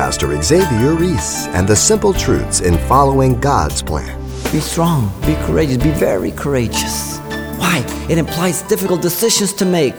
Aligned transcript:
Pastor 0.00 0.40
Xavier 0.40 0.94
Reese 0.94 1.46
and 1.48 1.68
the 1.68 1.76
simple 1.76 2.14
truths 2.14 2.62
in 2.62 2.78
following 2.88 3.38
God's 3.38 3.82
plan. 3.82 4.18
Be 4.50 4.58
strong, 4.58 5.12
be 5.26 5.34
courageous, 5.44 5.76
be 5.76 5.90
very 5.90 6.30
courageous. 6.30 7.18
Why? 7.58 7.84
It 8.08 8.16
implies 8.16 8.62
difficult 8.62 9.02
decisions 9.02 9.52
to 9.52 9.66
make. 9.66 9.94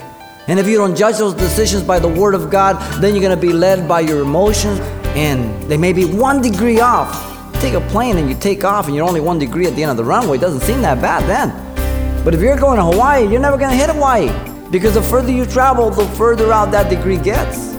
And 0.48 0.60
if 0.60 0.66
you 0.66 0.76
don't 0.76 0.96
judge 0.96 1.20
those 1.20 1.36
decisions 1.36 1.84
by 1.84 2.00
the 2.00 2.08
Word 2.08 2.34
of 2.34 2.50
God, 2.50 2.82
then 3.00 3.14
you're 3.14 3.22
going 3.22 3.40
to 3.40 3.40
be 3.40 3.54
led 3.54 3.88
by 3.88 4.00
your 4.00 4.22
emotions, 4.22 4.80
and 5.14 5.62
they 5.70 5.78
may 5.78 5.94
be 5.94 6.06
one 6.06 6.42
degree 6.42 6.80
off. 6.80 7.14
Take 7.62 7.76
a 7.76 7.82
plane 7.82 8.18
and 8.18 8.28
you 8.28 8.36
take 8.36 8.64
off, 8.64 8.88
and 8.88 8.96
you're 8.96 9.08
only 9.08 9.22
one 9.22 9.38
degree 9.38 9.68
at 9.68 9.76
the 9.76 9.84
end 9.84 9.92
of 9.92 9.98
the 9.98 10.04
runway. 10.04 10.38
It 10.38 10.42
doesn't 10.42 10.62
seem 10.62 10.82
that 10.82 11.00
bad 11.00 11.30
then. 11.30 12.26
But 12.26 12.34
if 12.34 12.42
you're 12.42 12.58
going 12.58 12.78
to 12.78 12.86
Hawaii, 12.86 13.28
you're 13.30 13.40
never 13.40 13.56
going 13.56 13.70
to 13.70 13.78
hit 13.78 13.92
Hawaii 13.92 14.32
because 14.72 14.96
the 14.96 15.04
further 15.04 15.32
you 15.32 15.46
travel, 15.46 15.92
the 15.92 16.08
further 16.16 16.52
out 16.52 16.72
that 16.72 16.90
degree 16.90 17.20
gets. 17.20 17.71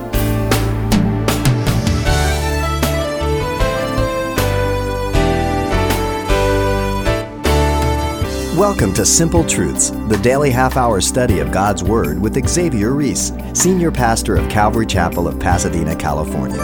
Welcome 8.63 8.95
to 8.95 9.05
Simple 9.05 9.43
Truths, 9.43 9.91
the 10.07 10.21
daily 10.23 10.49
half 10.49 10.77
hour 10.77 11.01
study 11.01 11.41
of 11.41 11.51
God's 11.51 11.83
Word 11.83 12.23
with 12.23 12.49
Xavier 12.49 12.93
Reese, 12.93 13.33
Senior 13.55 13.91
Pastor 13.91 14.37
of 14.37 14.49
Calvary 14.49 14.87
Chapel 14.87 15.27
of 15.27 15.41
Pasadena, 15.41 15.97
California. 15.97 16.63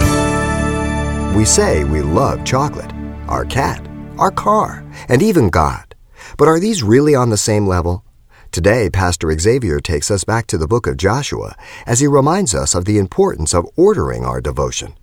We 1.36 1.44
say 1.44 1.82
we 1.82 2.02
love 2.02 2.44
chocolate, 2.44 2.92
our 3.26 3.44
cat, 3.44 3.84
our 4.16 4.30
car, 4.30 4.84
and 5.08 5.24
even 5.24 5.50
God. 5.50 5.96
But 6.36 6.46
are 6.46 6.60
these 6.60 6.84
really 6.84 7.16
on 7.16 7.30
the 7.30 7.36
same 7.36 7.66
level? 7.66 8.04
Today, 8.52 8.88
Pastor 8.90 9.36
Xavier 9.36 9.80
takes 9.80 10.08
us 10.08 10.22
back 10.22 10.46
to 10.46 10.56
the 10.56 10.68
book 10.68 10.86
of 10.86 10.98
Joshua 10.98 11.56
as 11.84 11.98
he 11.98 12.06
reminds 12.06 12.54
us 12.54 12.76
of 12.76 12.84
the 12.84 12.98
importance 12.98 13.52
of 13.52 13.66
ordering 13.74 14.24
our 14.24 14.40
devotion. 14.40 14.94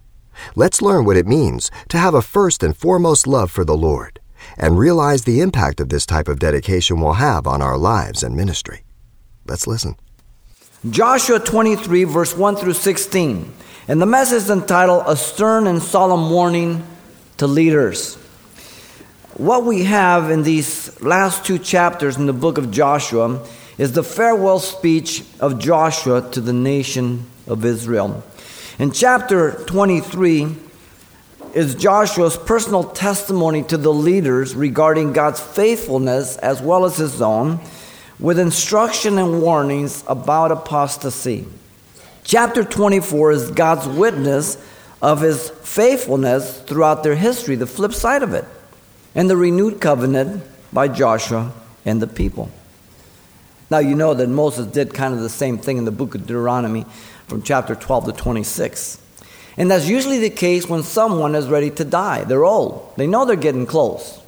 Let's 0.55 0.81
learn 0.81 1.03
what 1.03 1.17
it 1.17 1.27
means 1.27 1.69
to 1.89 1.97
have 1.97 2.13
a 2.13 2.21
first 2.21 2.63
and 2.63 2.75
foremost 2.75 3.27
love 3.27 3.51
for 3.51 3.65
the 3.65 3.75
Lord 3.75 4.21
and 4.57 4.77
realize 4.77 5.23
the 5.23 5.41
impact 5.41 5.79
of 5.79 5.89
this 5.89 6.05
type 6.05 6.27
of 6.27 6.39
dedication 6.39 6.99
will 6.99 7.13
have 7.13 7.47
on 7.47 7.61
our 7.61 7.77
lives 7.77 8.23
and 8.23 8.35
ministry. 8.35 8.83
Let's 9.45 9.67
listen. 9.67 9.95
Joshua 10.89 11.39
23, 11.39 12.03
verse 12.03 12.35
1 12.37 12.55
through 12.57 12.73
16. 12.73 13.53
And 13.87 14.01
the 14.01 14.05
message 14.05 14.43
is 14.43 14.49
entitled 14.49 15.03
A 15.07 15.15
Stern 15.15 15.67
and 15.67 15.81
Solemn 15.81 16.29
Warning 16.29 16.85
to 17.37 17.47
Leaders. 17.47 18.15
What 19.35 19.65
we 19.65 19.83
have 19.83 20.31
in 20.31 20.43
these 20.43 21.01
last 21.01 21.45
two 21.45 21.59
chapters 21.59 22.17
in 22.17 22.25
the 22.25 22.33
book 22.33 22.57
of 22.57 22.71
Joshua 22.71 23.45
is 23.77 23.91
the 23.91 24.03
farewell 24.03 24.59
speech 24.59 25.23
of 25.39 25.59
Joshua 25.59 26.29
to 26.31 26.41
the 26.41 26.53
nation 26.53 27.25
of 27.45 27.65
Israel. 27.65 28.23
In 28.79 28.91
chapter 28.91 29.51
23, 29.65 30.55
is 31.55 31.73
Joshua's 31.73 32.35
personal 32.35 32.83
testimony 32.83 33.63
to 33.63 33.77
the 33.77 33.93
leaders 33.93 34.53
regarding 34.53 35.13
God's 35.13 35.39
faithfulness 35.39 36.35
as 36.37 36.61
well 36.61 36.83
as 36.83 36.97
his 36.97 37.21
own, 37.21 37.61
with 38.19 38.37
instruction 38.37 39.17
and 39.17 39.41
warnings 39.41 40.03
about 40.05 40.51
apostasy. 40.51 41.47
Chapter 42.25 42.65
24 42.65 43.31
is 43.31 43.51
God's 43.51 43.87
witness 43.87 44.57
of 45.01 45.21
his 45.21 45.49
faithfulness 45.49 46.59
throughout 46.63 47.03
their 47.03 47.15
history, 47.15 47.55
the 47.55 47.65
flip 47.65 47.93
side 47.93 48.21
of 48.21 48.33
it, 48.33 48.43
and 49.15 49.29
the 49.29 49.37
renewed 49.37 49.79
covenant 49.79 50.43
by 50.73 50.89
Joshua 50.89 51.53
and 51.85 52.01
the 52.01 52.07
people. 52.07 52.51
Now, 53.71 53.79
you 53.79 53.95
know 53.95 54.13
that 54.13 54.27
Moses 54.27 54.67
did 54.67 54.93
kind 54.93 55.13
of 55.13 55.21
the 55.21 55.29
same 55.29 55.57
thing 55.57 55.77
in 55.77 55.85
the 55.85 55.91
book 55.91 56.15
of 56.15 56.21
Deuteronomy 56.21 56.85
from 57.27 57.43
chapter 57.43 57.75
12 57.75 58.07
to 58.07 58.11
26. 58.11 59.01
And 59.57 59.71
that's 59.71 59.87
usually 59.87 60.19
the 60.19 60.29
case 60.29 60.67
when 60.67 60.83
someone 60.83 61.33
is 61.35 61.47
ready 61.47 61.71
to 61.71 61.85
die. 61.85 62.23
They're 62.23 62.45
old, 62.45 62.93
they 62.97 63.07
know 63.07 63.25
they're 63.25 63.35
getting 63.35 63.65
close. 63.65 64.21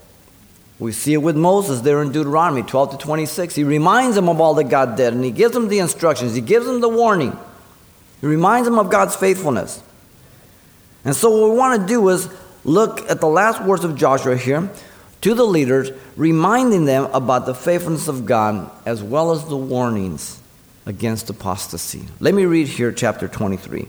We 0.79 0.91
see 0.91 1.13
it 1.13 1.17
with 1.17 1.35
Moses 1.35 1.81
there 1.81 2.03
in 2.03 2.11
Deuteronomy 2.11 2.61
12 2.61 2.91
to 2.91 2.97
26. 2.97 3.55
He 3.55 3.63
reminds 3.63 4.15
them 4.15 4.29
of 4.29 4.39
all 4.39 4.53
that 4.55 4.65
God 4.65 4.95
did, 4.95 5.13
and 5.13 5.23
he 5.23 5.31
gives 5.31 5.53
them 5.53 5.69
the 5.69 5.79
instructions, 5.79 6.35
he 6.35 6.41
gives 6.41 6.65
them 6.65 6.81
the 6.81 6.89
warning. 6.89 7.37
He 8.21 8.27
reminds 8.27 8.67
them 8.67 8.79
of 8.79 8.89
God's 8.89 9.15
faithfulness. 9.15 9.81
And 11.03 11.15
so, 11.15 11.29
what 11.29 11.51
we 11.51 11.57
want 11.57 11.81
to 11.81 11.87
do 11.87 12.09
is 12.09 12.29
look 12.63 13.09
at 13.09 13.21
the 13.21 13.27
last 13.27 13.63
words 13.63 13.83
of 13.83 13.95
Joshua 13.95 14.37
here 14.37 14.69
to 15.21 15.33
the 15.33 15.45
leaders, 15.45 15.91
reminding 16.15 16.85
them 16.85 17.05
about 17.13 17.45
the 17.45 17.55
faithfulness 17.55 18.07
of 18.07 18.25
God 18.25 18.69
as 18.85 19.01
well 19.01 19.31
as 19.31 19.45
the 19.45 19.57
warnings 19.57 20.39
against 20.85 21.29
apostasy. 21.29 22.05
Let 22.19 22.33
me 22.33 22.45
read 22.45 22.67
here 22.67 22.91
chapter 22.91 23.27
23. 23.27 23.87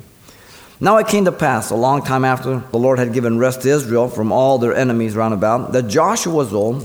Now 0.81 0.99
it 0.99 1.09
came 1.09 1.25
to 1.25 1.33
pass, 1.33 1.71
a 1.71 1.77
long 1.77 2.05
time 2.05 2.25
after 2.25 2.59
the 2.71 2.79
Lord 2.79 3.01
had 3.01 3.13
given 3.13 3.39
rest 3.39 3.63
to 3.63 3.69
Israel 3.69 4.09
from 4.09 4.31
all 4.31 4.59
their 4.59 4.75
enemies 4.75 5.17
round 5.17 5.35
about, 5.35 5.73
that 5.73 5.89
Joshua 5.89 6.33
was 6.33 6.55
old, 6.55 6.83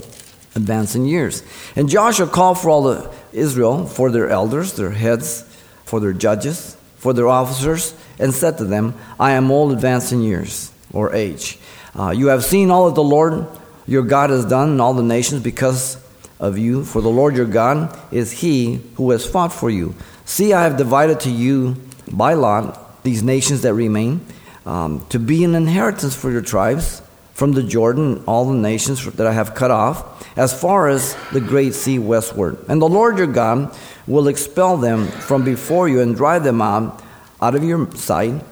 advanced 0.55 0.95
in 0.95 1.05
years. 1.05 1.43
And 1.75 1.87
Joshua 1.87 2.27
called 2.27 2.59
for 2.59 2.71
all 2.71 2.83
the 2.83 3.11
Israel, 3.31 3.85
for 3.85 4.09
their 4.09 4.29
elders, 4.29 4.73
their 4.73 4.91
heads, 4.91 5.43
for 5.85 5.99
their 5.99 6.13
judges, 6.13 6.75
for 6.97 7.13
their 7.13 7.27
officers, 7.27 7.93
and 8.17 8.33
said 8.33 8.57
to 8.57 8.65
them, 8.65 8.95
I 9.19 9.33
am 9.33 9.51
old, 9.51 9.71
advanced 9.71 10.11
in 10.11 10.23
years, 10.23 10.71
or 10.91 11.13
age. 11.13 11.59
Uh, 11.95 12.09
you 12.09 12.27
have 12.27 12.43
seen 12.43 12.71
all 12.71 12.87
that 12.87 12.95
the 12.95 13.03
Lord 13.03 13.45
your 13.85 14.03
God 14.03 14.31
has 14.31 14.45
done 14.45 14.71
in 14.71 14.81
all 14.81 14.95
the 14.95 15.03
nations 15.03 15.43
because 15.43 16.01
of 16.39 16.57
you, 16.57 16.83
for 16.83 17.01
the 17.01 17.09
Lord 17.09 17.35
your 17.35 17.45
God 17.45 17.95
is 18.11 18.31
he 18.31 18.81
who 18.95 19.11
has 19.11 19.23
fought 19.25 19.53
for 19.53 19.69
you. 19.69 19.93
See, 20.25 20.51
I 20.51 20.63
have 20.63 20.77
divided 20.77 21.19
to 21.21 21.29
you 21.29 21.75
by 22.11 22.33
lot 22.33 22.82
these 23.03 23.21
nations 23.23 23.61
that 23.61 23.73
remain, 23.73 24.25
um, 24.65 25.05
to 25.09 25.19
be 25.19 25.43
an 25.43 25.55
inheritance 25.55 26.15
for 26.15 26.31
your 26.31 26.41
tribes 26.41 27.01
from 27.33 27.53
the 27.53 27.63
Jordan, 27.63 28.23
all 28.27 28.45
the 28.45 28.53
nations 28.53 29.05
that 29.13 29.27
I 29.27 29.33
have 29.33 29.55
cut 29.55 29.71
off, 29.71 30.37
as 30.37 30.59
far 30.59 30.87
as 30.87 31.15
the 31.31 31.41
great 31.41 31.73
sea 31.73 31.99
westward. 31.99 32.57
And 32.69 32.81
the 32.81 32.87
Lord 32.87 33.17
your 33.17 33.27
God 33.27 33.75
will 34.07 34.27
expel 34.27 34.77
them 34.77 35.07
from 35.07 35.43
before 35.43 35.89
you 35.89 35.99
and 36.01 36.15
drive 36.15 36.43
them 36.43 36.61
out, 36.61 37.01
out 37.41 37.55
of 37.55 37.63
your 37.63 37.91
sight. 37.95 38.43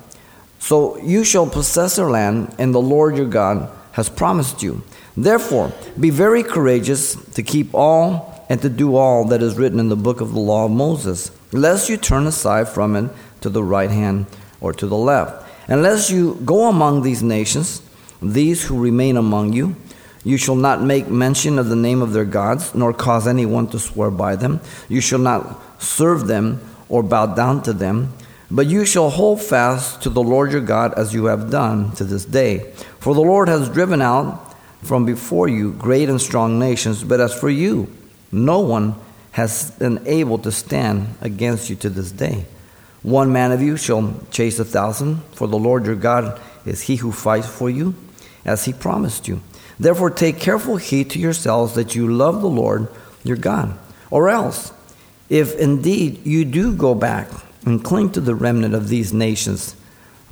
So 0.60 0.98
you 0.98 1.24
shall 1.24 1.48
possess 1.48 1.96
their 1.96 2.10
land, 2.10 2.56
and 2.58 2.74
the 2.74 2.82
Lord 2.82 3.18
your 3.18 3.28
God 3.28 3.70
has 3.94 4.10
promised 4.10 4.64
you. 4.64 4.84
Therefore, 5.16 5.72
be 6.00 6.10
very 6.10 6.44
courageous 6.44 7.16
to 7.34 7.44
keep 7.44 7.74
all 7.74 8.46
and 8.50 8.62
to 8.62 8.70
do 8.70 8.96
all 8.96 9.26
that 9.26 9.42
is 9.42 9.58
written 9.58 9.80
in 9.80 9.90
the 9.90 9.96
book 9.96 10.22
of 10.22 10.34
the 10.34 10.40
law 10.40 10.66
of 10.66 10.72
Moses, 10.72 11.32
lest 11.52 11.90
you 11.90 11.98
turn 11.98 12.28
aside 12.28 12.68
from 12.68 12.96
it 12.96 13.12
to 13.42 13.50
the 13.50 13.64
right 13.64 13.92
hand 13.92 14.26
or 14.62 14.72
to 14.74 14.88
the 14.88 14.96
left. 14.96 15.48
Unless 15.68 16.10
you 16.10 16.40
go 16.46 16.70
among 16.70 17.02
these 17.02 17.22
nations, 17.22 17.82
these 18.22 18.64
who 18.64 18.80
remain 18.80 19.18
among 19.18 19.54
you, 19.54 19.76
you 20.24 20.38
shall 20.38 20.56
not 20.56 20.82
make 20.82 21.08
mention 21.08 21.58
of 21.58 21.70
the 21.70 21.76
name 21.76 22.02
of 22.02 22.14
their 22.14 22.26
gods, 22.26 22.76
nor 22.76 22.94
cause 22.94 23.28
anyone 23.28 23.68
to 23.70 23.80
swear 23.80 24.12
by 24.12 24.36
them. 24.36 24.62
You 24.88 25.02
shall 25.02 25.20
not 25.20 25.60
serve 25.82 26.28
them 26.28 26.62
or 26.90 27.02
bow 27.02 27.26
down 27.26 27.64
to 27.64 27.74
them. 27.74 28.14
But 28.52 28.68
you 28.68 28.86
shall 28.86 29.10
hold 29.10 29.42
fast 29.42 30.02
to 30.04 30.10
the 30.10 30.22
Lord 30.22 30.52
your 30.52 30.62
God 30.62 30.94
as 30.96 31.14
you 31.14 31.26
have 31.26 31.50
done 31.50 31.94
to 31.94 32.04
this 32.04 32.26
day. 32.26 32.74
For 33.00 33.16
the 33.16 33.22
Lord 33.22 33.48
has 33.48 33.70
driven 33.70 34.02
out 34.02 34.54
from 34.84 35.06
before 35.06 35.48
you 35.48 35.72
great 35.72 36.10
and 36.10 36.22
strong 36.22 36.60
nations, 36.60 37.04
but 37.04 37.22
as 37.22 37.34
for 37.34 37.50
you, 37.50 37.88
no 38.32 38.60
one 38.60 38.96
has 39.32 39.72
been 39.72 40.06
able 40.06 40.38
to 40.40 40.52
stand 40.52 41.16
against 41.22 41.70
you 41.70 41.78
to 41.78 41.90
this 41.90 42.12
day. 42.12 42.46
One 43.04 43.34
man 43.34 43.52
of 43.52 43.62
you 43.62 43.78
shall 43.78 44.14
chase 44.30 44.60
a 44.60 44.66
thousand, 44.66 45.24
for 45.34 45.48
the 45.48 45.58
Lord 45.58 45.86
your 45.86 45.96
God 45.96 46.40
is 46.66 46.84
he 46.84 46.98
who 46.98 47.12
fights 47.12 47.48
for 47.48 47.70
you, 47.70 47.96
as 48.46 48.66
he 48.66 48.74
promised 48.74 49.28
you. 49.28 49.42
Therefore, 49.80 50.12
take 50.12 50.40
careful 50.40 50.78
heed 50.78 51.10
to 51.12 51.20
yourselves 51.20 51.74
that 51.74 51.96
you 51.96 52.08
love 52.08 52.42
the 52.42 52.50
Lord 52.50 52.88
your 53.24 53.38
God. 53.38 53.78
Or 54.12 54.30
else, 54.30 54.72
if 55.30 55.58
indeed 55.58 56.26
you 56.26 56.46
do 56.46 56.76
go 56.76 56.94
back 56.94 57.30
and 57.66 57.84
cling 57.84 58.12
to 58.12 58.22
the 58.22 58.36
remnant 58.36 58.76
of 58.76 58.90
these 58.90 59.14
nations, 59.14 59.76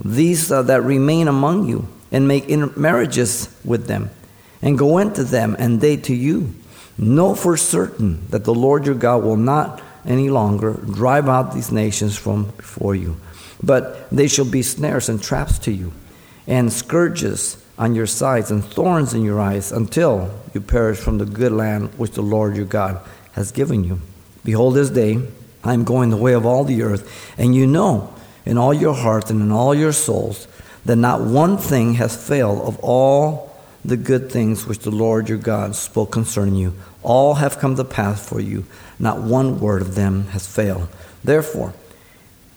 these 0.03 0.51
uh, 0.51 0.61
that 0.63 0.83
remain 0.83 1.27
among 1.27 1.67
you, 1.67 1.87
and 2.11 2.27
make 2.27 2.49
marriages 2.77 3.55
with 3.63 3.87
them, 3.87 4.09
and 4.61 4.77
go 4.77 4.97
into 4.97 5.23
them, 5.23 5.55
and 5.57 5.81
they 5.81 5.97
to 5.97 6.13
you, 6.13 6.53
know 6.97 7.33
for 7.33 7.57
certain 7.57 8.27
that 8.29 8.43
the 8.43 8.53
Lord 8.53 8.85
your 8.85 8.95
God 8.95 9.23
will 9.23 9.37
not 9.37 9.81
any 10.09 10.29
longer 10.29 10.73
drive 10.73 11.29
out 11.29 11.53
these 11.53 11.71
nations 11.71 12.17
from 12.17 12.45
before 12.57 12.95
you. 12.95 13.15
But 13.61 14.09
they 14.09 14.27
shall 14.27 14.45
be 14.45 14.61
snares 14.61 15.07
and 15.07 15.21
traps 15.21 15.59
to 15.59 15.71
you, 15.71 15.93
and 16.47 16.73
scourges 16.73 17.63
on 17.77 17.95
your 17.95 18.07
sides, 18.07 18.51
and 18.51 18.63
thorns 18.65 19.13
in 19.13 19.21
your 19.21 19.39
eyes, 19.39 19.71
until 19.71 20.33
you 20.53 20.59
perish 20.59 20.97
from 20.97 21.17
the 21.17 21.25
good 21.25 21.51
land 21.51 21.89
which 21.97 22.11
the 22.11 22.21
Lord 22.21 22.57
your 22.57 22.65
God 22.65 22.99
has 23.33 23.51
given 23.51 23.83
you. 23.83 24.01
Behold, 24.43 24.75
this 24.75 24.89
day 24.89 25.21
I 25.63 25.73
am 25.73 25.83
going 25.83 26.09
the 26.09 26.17
way 26.17 26.33
of 26.33 26.45
all 26.45 26.63
the 26.63 26.81
earth, 26.81 27.33
and 27.37 27.55
you 27.55 27.67
know 27.67 28.13
in 28.45 28.57
all 28.57 28.73
your 28.73 28.95
hearts 28.95 29.29
and 29.29 29.41
in 29.41 29.51
all 29.51 29.75
your 29.75 29.93
souls 29.93 30.47
that 30.85 30.95
not 30.95 31.21
one 31.21 31.57
thing 31.57 31.95
has 31.95 32.15
failed 32.15 32.61
of 32.61 32.79
all 32.79 33.55
the 33.85 33.97
good 33.97 34.31
things 34.31 34.65
which 34.65 34.79
the 34.79 34.91
Lord 34.91 35.29
your 35.29 35.37
God 35.37 35.75
spoke 35.75 36.11
concerning 36.11 36.55
you. 36.55 36.73
All 37.01 37.35
have 37.35 37.59
come 37.59 37.75
to 37.75 37.83
pass 37.83 38.27
for 38.27 38.39
you. 38.39 38.65
Not 38.97 39.21
one 39.21 39.59
word 39.59 39.81
of 39.81 39.95
them 39.95 40.27
has 40.27 40.47
failed. 40.47 40.89
Therefore, 41.23 41.73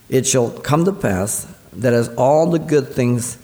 it 0.08 0.26
shall 0.26 0.50
come 0.50 0.84
to 0.84 0.92
pass 0.92 1.46
that 1.72 1.92
as 1.92 2.08
all 2.16 2.50
the 2.50 2.58
good 2.58 2.88
things 2.88 3.38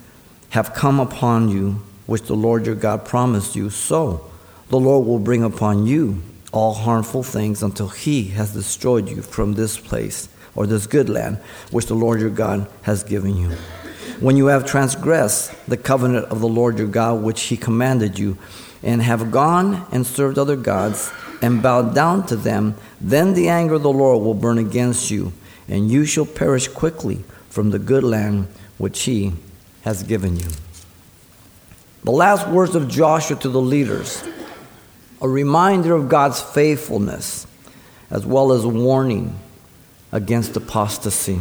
have 0.50 0.74
come 0.74 1.00
upon 1.00 1.48
you, 1.48 1.82
which 2.06 2.22
the 2.22 2.34
Lord 2.34 2.66
your 2.66 2.74
God 2.74 3.04
promised 3.04 3.54
you, 3.54 3.70
so 3.70 4.28
the 4.68 4.80
Lord 4.80 5.06
will 5.06 5.18
bring 5.18 5.42
upon 5.42 5.86
you 5.86 6.22
all 6.52 6.74
harmful 6.74 7.22
things 7.22 7.62
until 7.62 7.88
he 7.88 8.24
has 8.24 8.52
destroyed 8.52 9.08
you 9.08 9.22
from 9.22 9.54
this 9.54 9.78
place 9.78 10.28
or 10.54 10.66
this 10.66 10.86
good 10.86 11.08
land 11.08 11.36
which 11.70 11.86
the 11.86 11.94
Lord 11.94 12.20
your 12.20 12.30
God 12.30 12.66
has 12.82 13.04
given 13.04 13.36
you. 13.36 13.50
When 14.20 14.36
you 14.36 14.46
have 14.46 14.66
transgressed 14.66 15.52
the 15.68 15.76
covenant 15.76 16.26
of 16.26 16.40
the 16.40 16.48
Lord 16.48 16.78
your 16.78 16.88
God 16.88 17.22
which 17.22 17.42
he 17.42 17.56
commanded 17.56 18.18
you, 18.18 18.36
and 18.82 19.02
have 19.02 19.30
gone 19.30 19.86
and 19.92 20.06
served 20.06 20.38
other 20.38 20.56
gods 20.56 21.10
and 21.42 21.62
bowed 21.62 21.94
down 21.94 22.26
to 22.26 22.36
them, 22.36 22.75
then 23.00 23.34
the 23.34 23.48
anger 23.48 23.75
of 23.75 23.82
the 23.82 23.92
Lord 23.92 24.22
will 24.22 24.34
burn 24.34 24.58
against 24.58 25.10
you, 25.10 25.32
and 25.69 25.90
you 25.90 26.04
shall 26.04 26.26
perish 26.26 26.69
quickly 26.69 27.25
from 27.50 27.70
the 27.70 27.78
good 27.78 28.04
land 28.04 28.48
which 28.76 29.02
he 29.02 29.32
has 29.82 30.02
given 30.02 30.36
you. 30.36 30.48
The 32.04 32.12
last 32.12 32.48
words 32.48 32.75
of 32.75 32.88
Joshua 32.88 33.36
to 33.38 33.48
the 33.48 33.60
leaders, 33.60 34.22
a 35.20 35.28
reminder 35.28 35.94
of 35.94 36.08
God's 36.08 36.40
faithfulness, 36.40 37.46
as 38.10 38.24
well 38.24 38.52
as 38.52 38.64
warning 38.64 39.38
against 40.12 40.56
apostasy. 40.56 41.40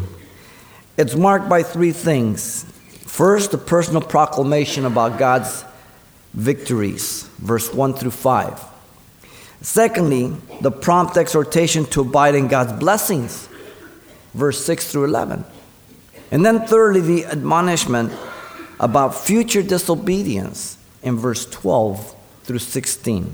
It's 0.98 1.16
marked 1.16 1.48
by 1.48 1.63
three 1.63 1.92
things. 1.92 2.63
First, 3.06 3.54
a 3.54 3.57
personal 3.57 4.01
proclamation 4.01 4.86
about 4.86 5.19
God's 5.19 5.63
victories, 6.38 7.24
verse 7.39 7.74
1 7.74 7.95
through 7.95 8.12
5. 8.12 8.63
Secondly, 9.62 10.31
the 10.62 10.69
prompt 10.69 11.18
exhortation 11.18 11.84
to 11.86 12.01
abide 12.01 12.36
in 12.36 12.48
God's 12.48 12.74
blessings, 12.74 13.50
verse 14.36 14.63
6 14.63 14.92
through 14.92 15.06
11. 15.06 15.44
And 16.30 16.45
then, 16.45 16.68
thirdly, 16.68 17.01
the 17.01 17.25
admonishment 17.25 18.13
about 18.80 19.16
future 19.16 19.63
disobedience 19.63 20.78
in 21.01 21.18
verse 21.18 21.44
12 21.48 22.16
through 22.44 22.60
16. 22.60 23.31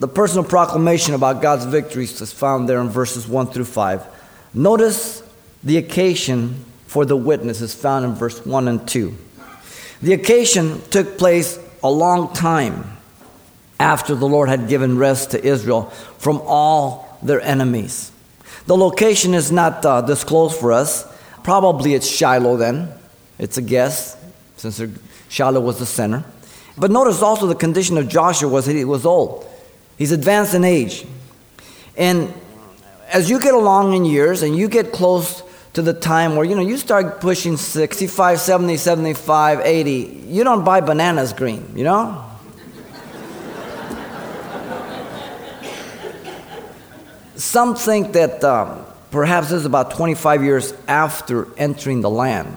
The 0.00 0.08
personal 0.08 0.44
proclamation 0.44 1.14
about 1.14 1.40
God's 1.40 1.64
victories 1.64 2.20
is 2.20 2.30
found 2.30 2.68
there 2.68 2.80
in 2.80 2.90
verses 2.90 3.26
1 3.26 3.46
through 3.46 3.64
5. 3.64 4.04
Notice 4.52 5.22
the 5.64 5.78
occasion 5.78 6.62
for 6.86 7.06
the 7.06 7.16
witness 7.16 7.62
is 7.62 7.74
found 7.74 8.04
in 8.04 8.12
verse 8.12 8.44
1 8.44 8.68
and 8.68 8.86
2. 8.86 9.16
The 10.02 10.14
occasion 10.14 10.82
took 10.90 11.16
place 11.16 11.58
a 11.82 11.90
long 11.90 12.34
time 12.34 12.96
after 13.78 14.14
the 14.14 14.26
Lord 14.26 14.48
had 14.48 14.68
given 14.68 14.98
rest 14.98 15.30
to 15.30 15.44
Israel 15.44 15.84
from 16.18 16.40
all 16.44 17.18
their 17.22 17.40
enemies. 17.40 18.10
The 18.66 18.76
location 18.76 19.32
is 19.32 19.50
not 19.50 19.84
uh, 19.86 20.02
disclosed 20.02 20.58
for 20.58 20.72
us. 20.72 21.06
Probably 21.44 21.94
it's 21.94 22.06
Shiloh 22.06 22.56
then. 22.56 22.92
It's 23.38 23.58
a 23.58 23.62
guess, 23.62 24.16
since 24.56 24.80
Shiloh 25.28 25.60
was 25.60 25.78
the 25.78 25.86
center. 25.86 26.24
But 26.76 26.90
notice 26.90 27.22
also 27.22 27.46
the 27.46 27.54
condition 27.54 27.96
of 27.98 28.08
Joshua 28.08 28.48
was 28.48 28.66
he 28.66 28.84
was 28.84 29.06
old. 29.06 29.46
He's 29.98 30.12
advanced 30.12 30.54
in 30.54 30.64
age. 30.64 31.04
And 31.96 32.32
as 33.08 33.30
you 33.30 33.40
get 33.40 33.54
along 33.54 33.94
in 33.94 34.04
years 34.04 34.42
and 34.42 34.56
you 34.56 34.68
get 34.68 34.92
close 34.92 35.42
to 35.74 35.82
the 35.82 35.94
time 35.94 36.36
where 36.36 36.44
you 36.44 36.54
know 36.54 36.62
you 36.62 36.76
start 36.76 37.20
pushing 37.20 37.56
65, 37.56 38.40
70, 38.40 38.76
75, 38.76 39.60
80, 39.60 40.24
you 40.26 40.44
don't 40.44 40.64
buy 40.64 40.80
bananas 40.80 41.32
green, 41.32 41.72
you 41.74 41.84
know? 41.84 42.28
Some 47.36 47.74
think 47.74 48.12
that 48.12 48.44
um, 48.44 48.84
perhaps 49.10 49.48
this 49.48 49.60
is 49.60 49.66
about 49.66 49.90
25 49.92 50.44
years 50.44 50.74
after 50.86 51.48
entering 51.58 52.00
the 52.00 52.10
land. 52.10 52.56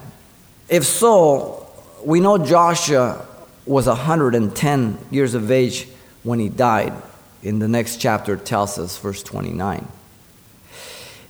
If 0.70 0.86
so, 0.86 1.68
we 2.04 2.20
know 2.20 2.38
Joshua 2.38 3.26
was 3.66 3.88
110 3.88 4.98
years 5.10 5.34
of 5.34 5.50
age 5.50 5.88
when 6.24 6.40
he 6.40 6.50
died. 6.50 6.94
In 7.42 7.60
the 7.60 7.68
next 7.68 7.98
chapter, 7.98 8.36
it 8.36 8.46
tells 8.46 8.78
us, 8.78 8.98
verse 8.98 9.24
29. 9.24 9.88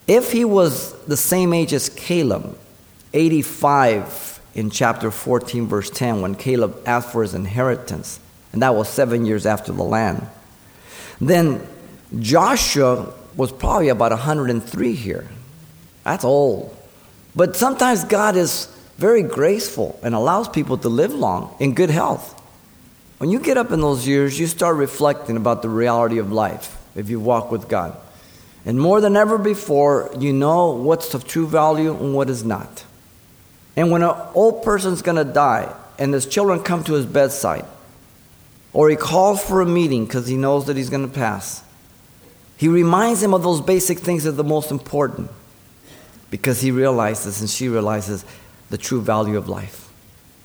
If 0.08 0.32
he 0.32 0.46
was 0.46 0.94
the 1.06 1.18
same 1.18 1.54
age 1.54 1.74
as 1.74 1.90
Caleb, 1.90 2.58
85 3.14 4.40
in 4.54 4.70
chapter 4.70 5.10
14, 5.10 5.68
verse 5.68 5.90
10, 5.90 6.22
when 6.22 6.36
Caleb 6.36 6.82
asked 6.86 7.12
for 7.12 7.24
his 7.24 7.34
inheritance, 7.34 8.20
and 8.54 8.62
that 8.62 8.76
was 8.76 8.88
seven 8.88 9.26
years 9.26 9.46
after 9.46 9.72
the 9.72 9.84
land, 9.84 10.28
then 11.20 11.66
Joshua 12.20 13.14
was 13.36 13.52
probably 13.52 13.90
about 13.90 14.12
103 14.12 14.94
here. 14.94 15.28
That's 16.04 16.24
old. 16.24 16.76
But 17.36 17.56
sometimes 17.56 18.04
God 18.04 18.38
is 18.38 18.68
very 18.98 19.24
graceful 19.24 20.00
and 20.04 20.16
allows 20.16 20.48
people 20.48 20.78
to 20.78 20.90
live 20.90 21.14
long 21.14 21.56
in 21.60 21.74
good 21.74 21.90
health. 21.90 22.42
When 23.18 23.30
you 23.30 23.40
get 23.40 23.58
up 23.58 23.72
in 23.72 23.82
those 23.82 24.08
years, 24.08 24.40
you 24.40 24.48
start 24.48 24.78
reflecting 24.78 25.36
about 25.36 25.62
the 25.62 25.70
reality 25.70 26.18
of 26.18 26.32
life 26.32 26.78
if 26.96 27.10
you 27.10 27.20
walk 27.20 27.52
with 27.52 27.68
God. 27.68 27.98
And 28.66 28.80
more 28.80 29.00
than 29.00 29.16
ever 29.16 29.38
before, 29.38 30.12
you 30.18 30.34
know 30.34 30.72
what's 30.72 31.14
of 31.14 31.28
true 31.28 31.48
value 31.48 31.96
and 31.96 32.16
what 32.16 32.30
is 32.30 32.44
not. 32.44 32.84
And 33.76 33.92
when 33.92 34.02
an 34.02 34.16
old 34.34 34.64
person's 34.64 35.04
going 35.04 35.18
to 35.18 35.32
die 35.32 35.74
and 36.00 36.14
his 36.14 36.26
children 36.26 36.62
come 36.62 36.84
to 36.86 36.94
his 36.94 37.06
bedside, 37.06 37.66
or 38.74 38.90
he 38.90 38.96
calls 38.96 39.44
for 39.44 39.62
a 39.62 39.66
meeting 39.66 40.06
because 40.06 40.28
he 40.28 40.36
knows 40.36 40.66
that 40.66 40.76
he's 40.76 40.90
going 40.90 41.08
to 41.08 41.14
pass, 41.14 41.64
he 42.58 42.68
reminds 42.68 43.22
him 43.22 43.34
of 43.34 43.44
those 43.44 43.62
basic 43.62 44.00
things 44.00 44.24
that 44.24 44.30
are 44.30 44.34
the 44.34 44.44
most 44.44 44.72
important 44.72 45.30
because 46.32 46.62
he 46.62 46.72
realizes 46.72 47.42
and 47.42 47.50
she 47.50 47.70
realizes 47.70 48.26
the 48.70 48.78
true 48.78 49.02
value 49.02 49.38
of 49.38 49.48
life. 49.48 49.90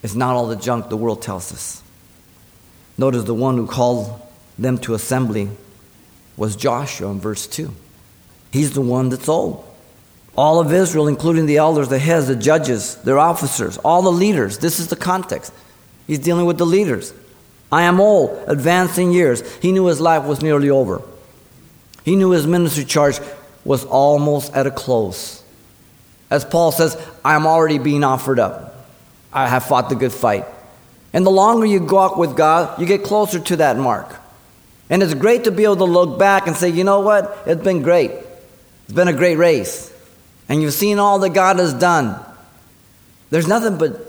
It's 0.02 0.14
not 0.14 0.34
all 0.34 0.46
the 0.46 0.56
junk 0.56 0.88
the 0.88 0.96
world 0.96 1.22
tells 1.22 1.52
us. 1.52 1.82
Notice 2.98 3.24
the 3.24 3.34
one 3.34 3.56
who 3.56 3.66
called 3.66 4.20
them 4.58 4.76
to 4.78 4.94
assembly 4.94 5.48
was 6.36 6.54
Joshua 6.56 7.10
in 7.10 7.20
verse 7.20 7.46
2. 7.46 7.72
He's 8.50 8.72
the 8.72 8.80
one 8.80 9.08
that's 9.08 9.28
old. 9.28 9.66
All 10.36 10.60
of 10.60 10.72
Israel, 10.72 11.08
including 11.08 11.46
the 11.46 11.58
elders, 11.58 11.88
the 11.88 11.98
heads, 11.98 12.28
the 12.28 12.36
judges, 12.36 12.96
their 12.96 13.18
officers, 13.18 13.78
all 13.78 14.02
the 14.02 14.12
leaders. 14.12 14.58
This 14.58 14.78
is 14.78 14.88
the 14.88 14.96
context. 14.96 15.52
He's 16.06 16.18
dealing 16.18 16.46
with 16.46 16.58
the 16.58 16.66
leaders. 16.66 17.12
I 17.70 17.82
am 17.82 18.00
old, 18.00 18.42
advancing 18.48 19.12
years. 19.12 19.56
He 19.56 19.70
knew 19.70 19.86
his 19.86 20.00
life 20.00 20.24
was 20.24 20.42
nearly 20.42 20.70
over. 20.70 21.02
He 22.04 22.16
knew 22.16 22.30
his 22.30 22.46
ministry 22.46 22.84
charge 22.84 23.20
was 23.64 23.84
almost 23.84 24.52
at 24.54 24.66
a 24.66 24.70
close. 24.70 25.42
As 26.30 26.44
Paul 26.44 26.72
says, 26.72 26.96
I 27.24 27.34
am 27.34 27.46
already 27.46 27.78
being 27.78 28.02
offered 28.02 28.38
up. 28.38 28.88
I 29.32 29.46
have 29.46 29.64
fought 29.64 29.88
the 29.88 29.94
good 29.94 30.12
fight. 30.12 30.46
And 31.12 31.26
the 31.26 31.30
longer 31.30 31.66
you 31.66 31.82
walk 31.82 32.16
with 32.16 32.36
God, 32.36 32.80
you 32.80 32.86
get 32.86 33.04
closer 33.04 33.38
to 33.38 33.56
that 33.56 33.76
mark. 33.76 34.16
And 34.88 35.02
it's 35.02 35.14
great 35.14 35.44
to 35.44 35.50
be 35.50 35.64
able 35.64 35.76
to 35.76 35.84
look 35.84 36.18
back 36.18 36.46
and 36.46 36.56
say, 36.56 36.68
you 36.68 36.84
know 36.84 37.00
what? 37.00 37.42
It's 37.46 37.62
been 37.62 37.82
great. 37.82 38.12
It's 38.90 38.96
been 38.96 39.06
a 39.06 39.12
great 39.12 39.36
race. 39.36 39.94
And 40.48 40.60
you've 40.60 40.74
seen 40.74 40.98
all 40.98 41.20
that 41.20 41.28
God 41.28 41.60
has 41.60 41.72
done. 41.72 42.18
There's 43.30 43.46
nothing 43.46 43.78
but 43.78 44.00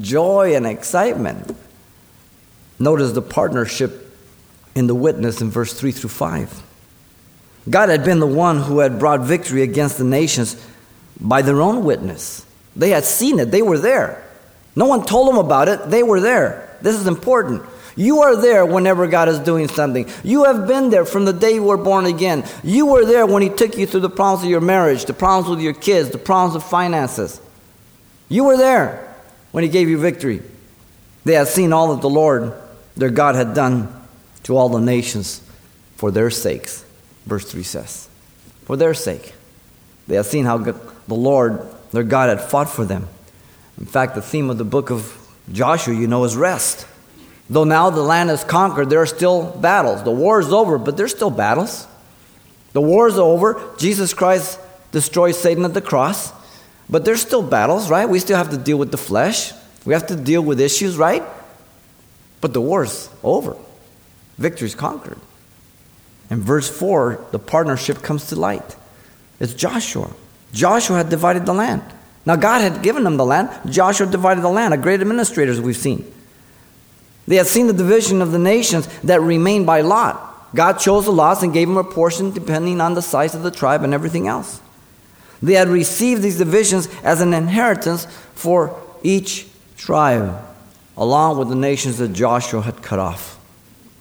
joy 0.00 0.56
and 0.56 0.66
excitement. 0.66 1.54
Notice 2.78 3.12
the 3.12 3.20
partnership 3.20 4.16
in 4.74 4.86
the 4.86 4.94
witness 4.94 5.42
in 5.42 5.50
verse 5.50 5.78
3 5.78 5.92
through 5.92 6.08
5. 6.08 6.62
God 7.68 7.90
had 7.90 8.02
been 8.02 8.18
the 8.18 8.26
one 8.26 8.60
who 8.60 8.78
had 8.78 8.98
brought 8.98 9.20
victory 9.20 9.60
against 9.60 9.98
the 9.98 10.04
nations 10.04 10.56
by 11.20 11.42
their 11.42 11.60
own 11.60 11.84
witness. 11.84 12.46
They 12.74 12.88
had 12.88 13.04
seen 13.04 13.38
it, 13.38 13.50
they 13.50 13.60
were 13.60 13.78
there. 13.78 14.26
No 14.74 14.86
one 14.86 15.04
told 15.04 15.28
them 15.28 15.36
about 15.36 15.68
it, 15.68 15.90
they 15.90 16.02
were 16.02 16.22
there. 16.22 16.78
This 16.80 16.96
is 16.96 17.06
important. 17.06 17.62
You 17.96 18.22
are 18.22 18.40
there 18.40 18.66
whenever 18.66 19.06
God 19.06 19.28
is 19.28 19.38
doing 19.38 19.68
something. 19.68 20.08
You 20.22 20.44
have 20.44 20.66
been 20.66 20.90
there 20.90 21.04
from 21.04 21.24
the 21.24 21.32
day 21.32 21.54
you 21.54 21.62
were 21.62 21.76
born 21.76 22.06
again. 22.06 22.44
You 22.62 22.86
were 22.86 23.04
there 23.04 23.26
when 23.26 23.42
He 23.42 23.48
took 23.48 23.76
you 23.76 23.86
through 23.86 24.00
the 24.00 24.10
problems 24.10 24.44
of 24.44 24.50
your 24.50 24.60
marriage, 24.60 25.04
the 25.04 25.12
problems 25.12 25.48
with 25.48 25.60
your 25.60 25.74
kids, 25.74 26.10
the 26.10 26.18
problems 26.18 26.56
of 26.56 26.68
finances. 26.68 27.40
You 28.28 28.44
were 28.44 28.56
there 28.56 29.14
when 29.52 29.62
He 29.62 29.70
gave 29.70 29.88
you 29.88 29.98
victory. 29.98 30.42
They 31.24 31.34
had 31.34 31.48
seen 31.48 31.72
all 31.72 31.94
that 31.94 32.02
the 32.02 32.10
Lord, 32.10 32.52
their 32.96 33.10
God, 33.10 33.34
had 33.34 33.54
done 33.54 33.88
to 34.44 34.56
all 34.56 34.68
the 34.68 34.80
nations 34.80 35.40
for 35.96 36.10
their 36.10 36.30
sakes. 36.30 36.84
Verse 37.26 37.50
3 37.50 37.62
says, 37.62 38.08
For 38.64 38.76
their 38.76 38.94
sake. 38.94 39.34
They 40.06 40.16
had 40.16 40.26
seen 40.26 40.44
how 40.44 40.58
the 40.58 40.74
Lord, 41.08 41.62
their 41.92 42.02
God, 42.02 42.28
had 42.28 42.42
fought 42.42 42.68
for 42.68 42.84
them. 42.84 43.08
In 43.78 43.86
fact, 43.86 44.14
the 44.14 44.22
theme 44.22 44.50
of 44.50 44.58
the 44.58 44.64
book 44.64 44.90
of 44.90 45.16
Joshua, 45.50 45.94
you 45.94 46.06
know, 46.06 46.24
is 46.24 46.36
rest. 46.36 46.86
Though 47.48 47.64
now 47.64 47.90
the 47.90 48.02
land 48.02 48.30
is 48.30 48.42
conquered, 48.42 48.88
there 48.90 49.02
are 49.02 49.06
still 49.06 49.50
battles. 49.50 50.02
The 50.02 50.10
war 50.10 50.40
is 50.40 50.52
over, 50.52 50.78
but 50.78 50.96
there's 50.96 51.14
still 51.14 51.30
battles. 51.30 51.86
The 52.72 52.80
war 52.80 53.06
is 53.06 53.18
over. 53.18 53.60
Jesus 53.78 54.14
Christ 54.14 54.58
destroys 54.92 55.38
Satan 55.38 55.64
at 55.64 55.74
the 55.74 55.82
cross, 55.82 56.32
but 56.88 57.04
there's 57.04 57.22
still 57.22 57.42
battles, 57.42 57.90
right? 57.90 58.08
We 58.08 58.18
still 58.18 58.36
have 58.36 58.50
to 58.50 58.56
deal 58.56 58.78
with 58.78 58.90
the 58.90 58.96
flesh. 58.96 59.52
We 59.84 59.92
have 59.92 60.06
to 60.06 60.16
deal 60.16 60.42
with 60.42 60.60
issues, 60.60 60.96
right? 60.96 61.22
But 62.40 62.54
the 62.54 62.60
war's 62.60 63.10
over. 63.22 63.56
Victory's 64.38 64.74
conquered. 64.74 65.18
In 66.30 66.40
verse 66.40 66.68
4, 66.68 67.26
the 67.32 67.38
partnership 67.38 68.02
comes 68.02 68.28
to 68.28 68.36
light. 68.36 68.76
It's 69.38 69.54
Joshua. 69.54 70.10
Joshua 70.52 70.96
had 70.96 71.10
divided 71.10 71.44
the 71.44 71.52
land. 71.52 71.82
Now, 72.24 72.36
God 72.36 72.62
had 72.62 72.82
given 72.82 73.04
them 73.04 73.18
the 73.18 73.26
land. 73.26 73.50
Joshua 73.70 74.06
divided 74.06 74.42
the 74.42 74.48
land, 74.48 74.72
a 74.72 74.78
great 74.78 75.02
administrator, 75.02 75.52
as 75.52 75.60
we've 75.60 75.76
seen. 75.76 76.10
They 77.26 77.36
had 77.36 77.46
seen 77.46 77.66
the 77.66 77.72
division 77.72 78.20
of 78.20 78.32
the 78.32 78.38
nations 78.38 78.86
that 79.02 79.20
remained 79.20 79.66
by 79.66 79.80
lot. 79.80 80.54
God 80.54 80.74
chose 80.74 81.06
the 81.06 81.12
lots 81.12 81.42
and 81.42 81.52
gave 81.52 81.68
them 81.68 81.76
a 81.76 81.84
portion 81.84 82.30
depending 82.30 82.80
on 82.80 82.94
the 82.94 83.02
size 83.02 83.34
of 83.34 83.42
the 83.42 83.50
tribe 83.50 83.82
and 83.82 83.92
everything 83.92 84.28
else. 84.28 84.60
They 85.42 85.54
had 85.54 85.68
received 85.68 86.22
these 86.22 86.38
divisions 86.38 86.88
as 87.02 87.20
an 87.20 87.34
inheritance 87.34 88.06
for 88.34 88.80
each 89.02 89.46
tribe, 89.76 90.42
along 90.96 91.38
with 91.38 91.48
the 91.48 91.54
nations 91.54 91.98
that 91.98 92.12
Joshua 92.12 92.62
had 92.62 92.82
cut 92.82 92.98
off. 92.98 93.38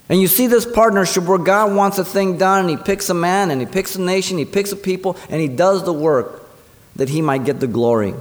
And 0.10 0.22
you 0.22 0.28
see 0.28 0.48
this 0.48 0.66
partnership 0.66 1.24
where 1.24 1.38
God 1.38 1.76
wants 1.76 1.98
a 1.98 2.06
thing 2.06 2.38
done, 2.38 2.62
and 2.62 2.70
He 2.70 2.78
picks 2.78 3.10
a 3.10 3.14
man, 3.14 3.52
and 3.52 3.60
He 3.60 3.66
picks 3.66 3.96
a 3.96 4.02
nation, 4.02 4.38
He 4.38 4.46
picks 4.46 4.72
a 4.72 4.76
people, 4.76 5.18
and 5.30 5.42
He 5.42 5.48
does 5.48 5.84
the 5.84 5.94
work 5.94 6.48
that 6.96 7.10
He 7.10 7.22
might 7.22 7.46
get 7.46 7.60
the 7.60 7.68
glory. 7.68 8.14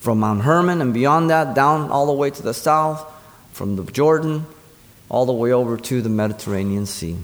From 0.00 0.20
Mount 0.20 0.42
Hermon 0.42 0.80
and 0.80 0.92
beyond 0.92 1.30
that, 1.30 1.54
down 1.54 1.90
all 1.90 2.06
the 2.06 2.12
way 2.12 2.30
to 2.30 2.42
the 2.42 2.54
south, 2.54 3.10
from 3.58 3.74
the 3.74 3.82
Jordan 3.90 4.46
all 5.08 5.26
the 5.26 5.32
way 5.32 5.52
over 5.52 5.76
to 5.76 6.00
the 6.00 6.08
Mediterranean 6.08 6.86
Sea. 6.86 7.16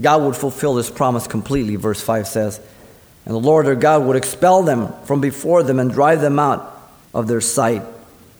God 0.00 0.22
would 0.22 0.36
fulfill 0.36 0.74
this 0.74 0.90
promise 0.90 1.26
completely, 1.26 1.76
verse 1.76 2.02
5 2.02 2.28
says. 2.28 2.60
And 3.24 3.34
the 3.34 3.40
Lord 3.40 3.64
their 3.64 3.74
God 3.74 4.04
would 4.04 4.16
expel 4.16 4.62
them 4.62 4.92
from 5.04 5.22
before 5.22 5.62
them 5.62 5.78
and 5.80 5.90
drive 5.90 6.20
them 6.20 6.38
out 6.38 6.78
of 7.14 7.26
their 7.26 7.40
sight. 7.40 7.82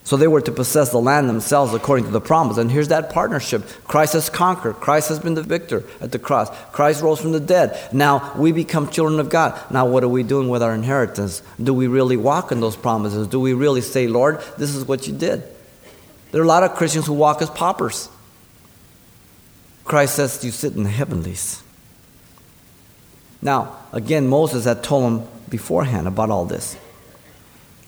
So 0.07 0.19
they 0.19 0.29
were 0.29 0.43
to 0.43 0.53
possess 0.53 0.91
the 0.91 1.01
land 1.01 1.31
themselves 1.31 1.73
according 1.73 2.05
to 2.05 2.11
the 2.11 2.21
promise. 2.21 2.59
And 2.59 2.71
here's 2.71 2.89
that 2.89 3.09
partnership. 3.09 3.67
Christ 3.85 4.13
has 4.13 4.29
conquered. 4.29 4.75
Christ 4.75 5.09
has 5.09 5.19
been 5.19 5.33
the 5.33 5.43
victor 5.43 5.85
at 6.03 6.13
the 6.13 6.19
cross. 6.19 6.51
Christ 6.73 7.01
rose 7.01 7.19
from 7.19 7.33
the 7.33 7.41
dead. 7.41 7.95
Now 7.95 8.35
we 8.37 8.53
become 8.53 8.91
children 8.91 9.21
of 9.21 9.31
God. 9.31 9.59
Now 9.71 9.87
what 9.87 10.05
are 10.05 10.09
we 10.09 10.23
doing 10.23 10.51
with 10.51 10.63
our 10.63 10.75
inheritance? 10.75 11.41
Do 11.63 11.73
we 11.73 11.87
really 11.87 12.19
walk 12.19 12.53
in 12.53 12.61
those 12.61 12.77
promises? 12.77 13.27
Do 13.27 13.41
we 13.41 13.55
really 13.55 13.81
say, 13.81 14.07
Lord, 14.07 14.43
this 14.59 14.75
is 14.75 14.85
what 14.85 15.07
you 15.07 15.15
did? 15.15 15.43
There 16.35 16.41
are 16.43 16.45
a 16.45 16.49
lot 16.49 16.65
of 16.65 16.75
Christians 16.75 17.07
who 17.07 17.13
walk 17.13 17.43
as 17.43 17.49
paupers. 17.49 18.09
Christ 19.85 20.17
says, 20.17 20.45
You 20.45 20.51
sit 20.51 20.75
in 20.75 20.83
the 20.83 20.91
heavenlies. 20.91 21.63
Now, 23.41 23.77
again, 23.93 24.27
Moses 24.27 24.65
had 24.65 24.83
told 24.83 25.05
him 25.05 25.29
beforehand 25.49 26.09
about 26.09 26.31
all 26.31 26.45
this. 26.45 26.77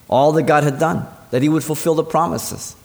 All 0.07 0.31
that 0.31 0.45
God 0.45 0.63
had 0.63 0.79
done, 0.79 1.09
that 1.33 1.43
he 1.43 1.49
would 1.49 1.65
fulfill 1.65 1.97
the 1.97 2.05
promises. 2.05 2.77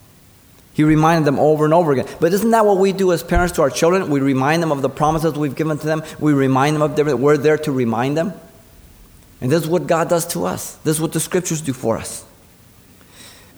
He 0.74 0.84
reminded 0.84 1.26
them 1.26 1.38
over 1.38 1.64
and 1.64 1.76
over 1.76 1.92
again. 1.92 2.08
But 2.20 2.34
isn't 2.34 2.50
that 2.50 2.66
what 2.66 2.80
we 2.80 2.92
do 2.92 3.12
as 3.12 3.22
parents 3.22 3.54
to 3.58 3.62
our 3.62 3.70
children? 3.70 4.10
We 4.10 4.20
remind 4.20 4.64
them 4.64 4.72
of 4.72 4.82
the 4.82 4.90
promises 4.90 5.36
we've 5.36 5.54
given 5.54 5.78
to 5.78 5.86
them. 5.86 6.02
We 6.20 6.34
remind 6.34 6.76
them 6.76 6.82
of 6.82 6.96
them. 6.96 7.22
We're 7.22 7.38
there 7.38 7.60
to 7.60 7.72
remind 7.72 8.18
them. 8.18 8.34
And 9.42 9.52
this 9.52 9.62
is 9.62 9.70
what 9.70 9.86
God 9.86 10.10
does 10.10 10.26
to 10.30 10.46
us. 10.46 10.78
This 10.78 10.96
is 10.96 11.02
what 11.02 11.14
the 11.14 11.20
scriptures 11.20 11.62
do 11.62 11.74
for 11.74 12.00
us. 12.00 12.24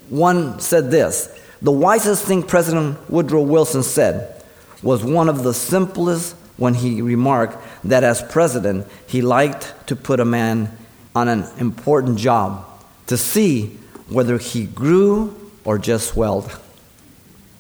One 0.10 0.60
said 0.60 0.92
this 0.92 1.40
The 1.64 1.72
wisest 1.72 2.26
thing 2.26 2.44
President 2.44 3.10
Woodrow 3.10 3.42
Wilson 3.42 3.84
said 3.84 4.44
was 4.84 5.02
one 5.04 5.30
of 5.30 5.44
the 5.44 5.54
simplest 5.54 6.36
when 6.58 6.74
he 6.74 7.02
remarked 7.02 7.58
that 7.86 8.04
as 8.04 8.22
president, 8.22 8.86
he 9.08 9.22
liked 9.22 9.74
to 9.88 9.96
put 9.96 10.20
a 10.20 10.26
man 10.26 10.78
on 11.16 11.30
an 11.30 11.46
important 11.60 12.20
job 12.20 12.66
to 13.08 13.18
see 13.18 13.78
whether 14.10 14.38
he 14.38 14.66
grew 14.66 15.52
or 15.64 15.78
just 15.78 16.10
swelled. 16.10 16.60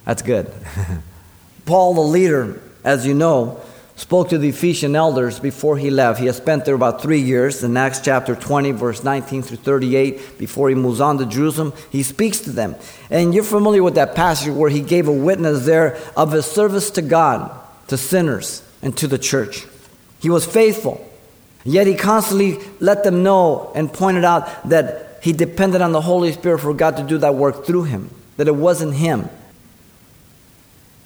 That's 0.05 0.21
good. 0.21 0.53
Paul, 1.65 1.93
the 1.93 2.01
leader, 2.01 2.61
as 2.83 3.07
you 3.07 3.13
know, 3.13 3.61
spoke 4.03 4.27
to 4.27 4.37
the 4.37 4.49
Ephesian 4.49 4.97
elders 4.97 5.39
before 5.39 5.77
he 5.77 5.89
left. 5.89 6.19
He 6.19 6.25
has 6.25 6.35
spent 6.35 6.65
there 6.65 6.75
about 6.75 7.01
three 7.01 7.21
years 7.21 7.63
in 7.63 7.77
Acts 7.77 8.01
chapter 8.01 8.35
20, 8.35 8.71
verse 8.71 9.01
19 9.01 9.43
through 9.43 9.57
38. 9.57 10.37
Before 10.37 10.67
he 10.67 10.75
moves 10.75 10.99
on 10.99 11.17
to 11.19 11.25
Jerusalem, 11.25 11.71
he 11.89 12.03
speaks 12.03 12.41
to 12.41 12.49
them. 12.49 12.75
And 13.09 13.33
you're 13.33 13.45
familiar 13.45 13.81
with 13.81 13.95
that 13.95 14.13
passage 14.13 14.53
where 14.53 14.69
he 14.69 14.81
gave 14.81 15.07
a 15.07 15.13
witness 15.13 15.65
there 15.65 15.97
of 16.17 16.33
his 16.33 16.45
service 16.45 16.91
to 16.91 17.01
God, 17.01 17.49
to 17.87 17.97
sinners, 17.97 18.61
and 18.81 18.95
to 18.97 19.07
the 19.07 19.17
church. 19.17 19.65
He 20.19 20.29
was 20.29 20.45
faithful. 20.45 21.09
Yet 21.63 21.87
he 21.87 21.95
constantly 21.95 22.59
let 22.81 23.05
them 23.05 23.23
know 23.23 23.71
and 23.73 23.91
pointed 23.91 24.25
out 24.25 24.67
that 24.67 25.19
he 25.23 25.31
depended 25.31 25.81
on 25.81 25.93
the 25.93 26.01
Holy 26.01 26.33
Spirit 26.33 26.59
for 26.59 26.73
God 26.73 26.97
to 26.97 27.03
do 27.03 27.19
that 27.19 27.35
work 27.35 27.65
through 27.65 27.85
him, 27.85 28.09
that 28.35 28.49
it 28.49 28.55
wasn't 28.55 28.95
him. 28.95 29.29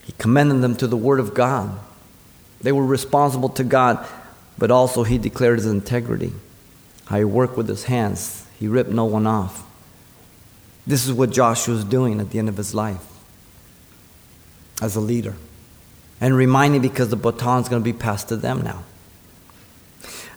He 0.03 0.13
commended 0.17 0.61
them 0.61 0.75
to 0.77 0.87
the 0.87 0.97
Word 0.97 1.19
of 1.19 1.35
God. 1.35 1.79
They 2.61 2.71
were 2.71 2.85
responsible 2.85 3.49
to 3.49 3.63
God, 3.63 4.05
but 4.57 4.71
also 4.71 5.03
he 5.03 5.17
declared 5.17 5.59
his 5.59 5.67
integrity. 5.67 6.33
How 7.05 7.17
he 7.17 7.23
worked 7.23 7.55
with 7.55 7.67
his 7.67 7.85
hands, 7.85 8.45
he 8.59 8.67
ripped 8.67 8.89
no 8.89 9.05
one 9.05 9.27
off. 9.27 9.63
This 10.85 11.05
is 11.05 11.13
what 11.13 11.31
Joshua 11.31 11.75
was 11.75 11.83
doing 11.83 12.19
at 12.19 12.31
the 12.31 12.39
end 12.39 12.49
of 12.49 12.57
his 12.57 12.73
life 12.73 13.05
as 14.81 14.95
a 14.95 15.01
leader. 15.01 15.35
And 16.19 16.35
reminding 16.35 16.81
because 16.81 17.09
the 17.09 17.15
baton 17.15 17.61
is 17.61 17.69
going 17.69 17.81
to 17.81 17.83
be 17.83 17.97
passed 17.97 18.29
to 18.29 18.37
them 18.37 18.61
now. 18.61 18.83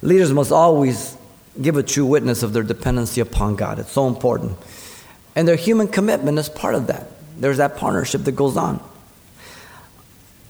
Leaders 0.03 0.33
must 0.33 0.53
always 0.53 1.17
give 1.61 1.77
a 1.77 1.83
true 1.83 2.07
witness 2.07 2.43
of 2.43 2.53
their 2.53 2.63
dependency 2.63 3.21
upon 3.21 3.57
God. 3.57 3.79
It's 3.79 3.93
so 3.93 4.07
important. 4.07 4.59
And 5.35 5.47
their 5.47 5.57
human 5.57 5.89
commitment 5.89 6.39
is 6.39 6.49
part 6.49 6.75
of 6.75 6.87
that. 6.89 7.07
There's 7.39 7.59
that 7.59 7.77
partnership 7.77 8.25
that 8.25 8.33
goes 8.33 8.57
on. 8.57 8.83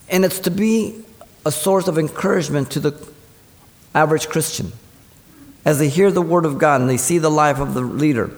And 0.09 0.25
it's 0.25 0.41
to 0.41 0.51
be 0.51 1.05
a 1.51 1.53
source 1.53 1.89
of 1.89 1.99
encouragement 1.99 2.71
to 2.71 2.79
the 2.79 3.13
average 3.93 4.29
Christian 4.29 4.71
as 5.65 5.81
they 5.81 5.89
hear 5.89 6.13
the 6.13 6.23
Word 6.23 6.45
of 6.45 6.59
God 6.59 6.81
and 6.81 6.89
they 6.89 6.97
see 6.97 7.19
the 7.19 7.29
life 7.29 7.59
of 7.59 7.75
the 7.75 7.81
leader. 7.81 8.31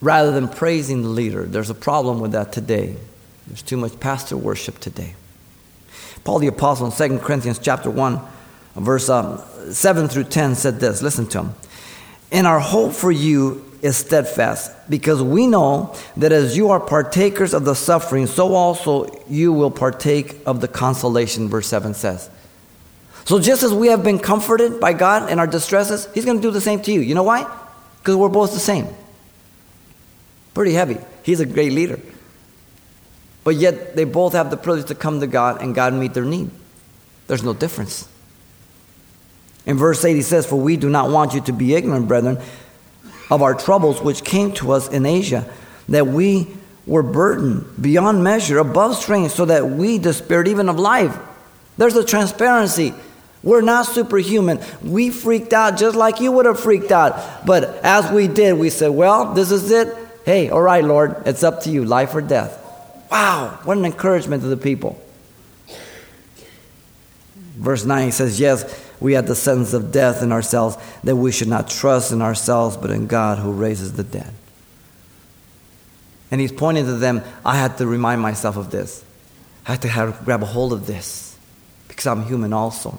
Rather 0.00 0.32
than 0.32 0.48
praising 0.48 1.02
the 1.02 1.08
leader, 1.08 1.44
there's 1.44 1.70
a 1.70 1.74
problem 1.74 2.18
with 2.18 2.32
that 2.32 2.52
today. 2.52 2.96
There's 3.46 3.62
too 3.62 3.76
much 3.76 4.00
pastor 4.00 4.36
worship 4.36 4.80
today. 4.80 5.14
Paul 6.24 6.40
the 6.40 6.48
Apostle 6.48 6.86
in 6.86 7.18
2 7.18 7.20
Corinthians 7.20 7.60
chapter 7.60 7.88
1, 7.88 8.20
verse 8.74 9.08
um, 9.08 9.40
7 9.70 10.08
through 10.08 10.24
10 10.24 10.56
said 10.56 10.80
this. 10.80 11.00
Listen 11.00 11.28
to 11.28 11.44
him. 11.44 11.54
And 12.32 12.44
our 12.44 12.58
hope 12.58 12.92
for 12.92 13.12
you 13.12 13.71
is 13.82 13.96
steadfast, 13.96 14.72
because 14.88 15.20
we 15.20 15.48
know 15.48 15.94
that 16.16 16.30
as 16.30 16.56
you 16.56 16.70
are 16.70 16.78
partakers 16.78 17.52
of 17.52 17.64
the 17.64 17.74
suffering, 17.74 18.28
so 18.28 18.54
also 18.54 19.22
you 19.28 19.52
will 19.52 19.72
partake 19.72 20.38
of 20.46 20.60
the 20.60 20.68
consolation, 20.68 21.48
verse 21.48 21.66
7 21.66 21.92
says. 21.92 22.30
So 23.24 23.40
just 23.40 23.64
as 23.64 23.74
we 23.74 23.88
have 23.88 24.04
been 24.04 24.20
comforted 24.20 24.80
by 24.80 24.92
God 24.92 25.30
in 25.30 25.40
our 25.40 25.48
distresses, 25.48 26.08
He's 26.14 26.24
going 26.24 26.38
to 26.38 26.42
do 26.42 26.52
the 26.52 26.60
same 26.60 26.80
to 26.82 26.92
you. 26.92 27.00
You 27.00 27.16
know 27.16 27.24
why? 27.24 27.42
Because 27.98 28.16
we're 28.16 28.28
both 28.28 28.52
the 28.52 28.60
same. 28.60 28.86
Pretty 30.54 30.74
heavy. 30.74 30.98
He's 31.24 31.40
a 31.40 31.46
great 31.46 31.72
leader. 31.72 31.98
But 33.42 33.56
yet 33.56 33.96
they 33.96 34.04
both 34.04 34.34
have 34.34 34.50
the 34.50 34.56
privilege 34.56 34.86
to 34.88 34.94
come 34.94 35.20
to 35.20 35.26
God 35.26 35.60
and 35.60 35.74
God 35.74 35.92
meet 35.92 36.14
their 36.14 36.24
need. 36.24 36.50
There's 37.26 37.42
no 37.42 37.52
difference. 37.52 38.08
In 39.66 39.76
verse 39.76 40.04
8, 40.04 40.14
he 40.14 40.22
says, 40.22 40.46
For 40.46 40.56
we 40.56 40.76
do 40.76 40.88
not 40.88 41.10
want 41.10 41.34
you 41.34 41.40
to 41.42 41.52
be 41.52 41.74
ignorant, 41.74 42.08
brethren, 42.08 42.38
of 43.32 43.40
our 43.40 43.54
troubles 43.54 44.02
which 44.02 44.22
came 44.22 44.52
to 44.52 44.72
us 44.72 44.88
in 44.88 45.06
Asia, 45.06 45.50
that 45.88 46.06
we 46.06 46.46
were 46.86 47.02
burdened 47.02 47.64
beyond 47.80 48.22
measure, 48.22 48.58
above 48.58 48.94
strength, 48.94 49.32
so 49.32 49.46
that 49.46 49.70
we 49.70 49.96
despaired 49.96 50.48
even 50.48 50.68
of 50.68 50.78
life. 50.78 51.16
There's 51.78 51.96
a 51.96 52.04
transparency. 52.04 52.92
We're 53.42 53.62
not 53.62 53.86
superhuman. 53.86 54.60
We 54.82 55.08
freaked 55.08 55.54
out 55.54 55.78
just 55.78 55.96
like 55.96 56.20
you 56.20 56.30
would 56.30 56.44
have 56.44 56.60
freaked 56.60 56.92
out. 56.92 57.46
But 57.46 57.64
as 57.82 58.12
we 58.12 58.28
did, 58.28 58.58
we 58.58 58.68
said, 58.68 58.88
Well, 58.88 59.32
this 59.32 59.50
is 59.50 59.70
it. 59.70 59.96
Hey, 60.26 60.50
all 60.50 60.60
right, 60.60 60.84
Lord, 60.84 61.22
it's 61.24 61.42
up 61.42 61.62
to 61.62 61.70
you, 61.70 61.86
life 61.86 62.14
or 62.14 62.20
death. 62.20 62.58
Wow, 63.10 63.60
what 63.64 63.78
an 63.78 63.86
encouragement 63.86 64.42
to 64.42 64.48
the 64.48 64.58
people. 64.58 65.00
Verse 67.56 67.86
9 67.86 68.12
says, 68.12 68.38
Yes, 68.38 68.62
we 69.02 69.14
had 69.14 69.26
the 69.26 69.34
sentence 69.34 69.72
of 69.72 69.92
death 69.92 70.22
in 70.22 70.32
ourselves, 70.32 70.76
that 71.04 71.16
we 71.16 71.32
should 71.32 71.48
not 71.48 71.68
trust 71.68 72.12
in 72.12 72.22
ourselves, 72.22 72.76
but 72.76 72.90
in 72.90 73.06
God 73.06 73.38
who 73.38 73.52
raises 73.52 73.94
the 73.94 74.04
dead. 74.04 74.32
And 76.30 76.40
he's 76.40 76.52
pointing 76.52 76.86
to 76.86 76.94
them, 76.94 77.22
I 77.44 77.56
had 77.56 77.76
to 77.78 77.86
remind 77.86 78.22
myself 78.22 78.56
of 78.56 78.70
this. 78.70 79.04
I 79.66 79.72
had 79.72 79.82
to 79.82 79.88
have, 79.88 80.24
grab 80.24 80.42
a 80.42 80.46
hold 80.46 80.72
of 80.72 80.86
this 80.86 81.36
because 81.88 82.06
I'm 82.06 82.24
human 82.24 82.52
also. 82.52 82.98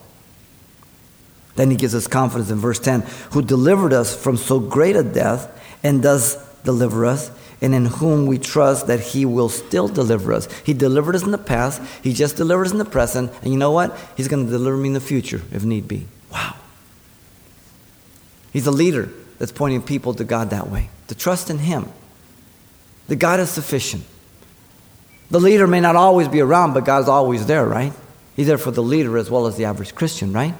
Then 1.55 1.71
he 1.71 1.77
gives 1.77 1.95
us 1.95 2.07
confidence 2.07 2.49
in 2.51 2.59
verse 2.59 2.79
10 2.79 3.01
who 3.31 3.41
delivered 3.41 3.93
us 3.93 4.15
from 4.15 4.37
so 4.37 4.59
great 4.59 4.95
a 4.95 5.03
death 5.03 5.49
and 5.83 6.01
does 6.01 6.37
deliver 6.63 7.05
us, 7.05 7.29
and 7.63 7.73
in 7.73 7.85
whom 7.85 8.25
we 8.27 8.37
trust 8.37 8.87
that 8.87 8.99
he 8.99 9.25
will 9.25 9.47
still 9.47 9.87
deliver 9.87 10.33
us. 10.33 10.49
He 10.65 10.73
delivered 10.73 11.15
us 11.15 11.23
in 11.23 11.31
the 11.31 11.37
past, 11.37 11.81
he 12.03 12.13
just 12.13 12.35
delivered 12.35 12.67
us 12.67 12.71
in 12.73 12.77
the 12.77 12.85
present, 12.85 13.31
and 13.41 13.53
you 13.53 13.57
know 13.57 13.71
what? 13.71 13.97
He's 14.17 14.27
going 14.27 14.45
to 14.45 14.51
deliver 14.51 14.75
me 14.75 14.89
in 14.89 14.93
the 14.93 14.99
future 14.99 15.41
if 15.51 15.63
need 15.63 15.87
be. 15.87 16.05
Wow. 16.29 16.55
He's 18.51 18.67
a 18.67 18.71
leader 18.71 19.09
that's 19.39 19.53
pointing 19.53 19.81
people 19.81 20.13
to 20.15 20.25
God 20.25 20.49
that 20.49 20.69
way, 20.69 20.89
to 21.07 21.15
trust 21.15 21.49
in 21.49 21.59
him. 21.59 21.89
The 23.07 23.15
God 23.15 23.39
is 23.39 23.49
sufficient. 23.49 24.03
The 25.31 25.39
leader 25.39 25.65
may 25.65 25.79
not 25.79 25.95
always 25.95 26.27
be 26.27 26.41
around, 26.41 26.73
but 26.73 26.83
God's 26.83 27.07
always 27.07 27.45
there, 27.45 27.65
right? 27.65 27.93
He's 28.35 28.47
there 28.47 28.57
for 28.57 28.71
the 28.71 28.83
leader 28.83 29.17
as 29.17 29.31
well 29.31 29.47
as 29.47 29.55
the 29.55 29.65
average 29.65 29.95
Christian, 29.95 30.33
right? 30.33 30.53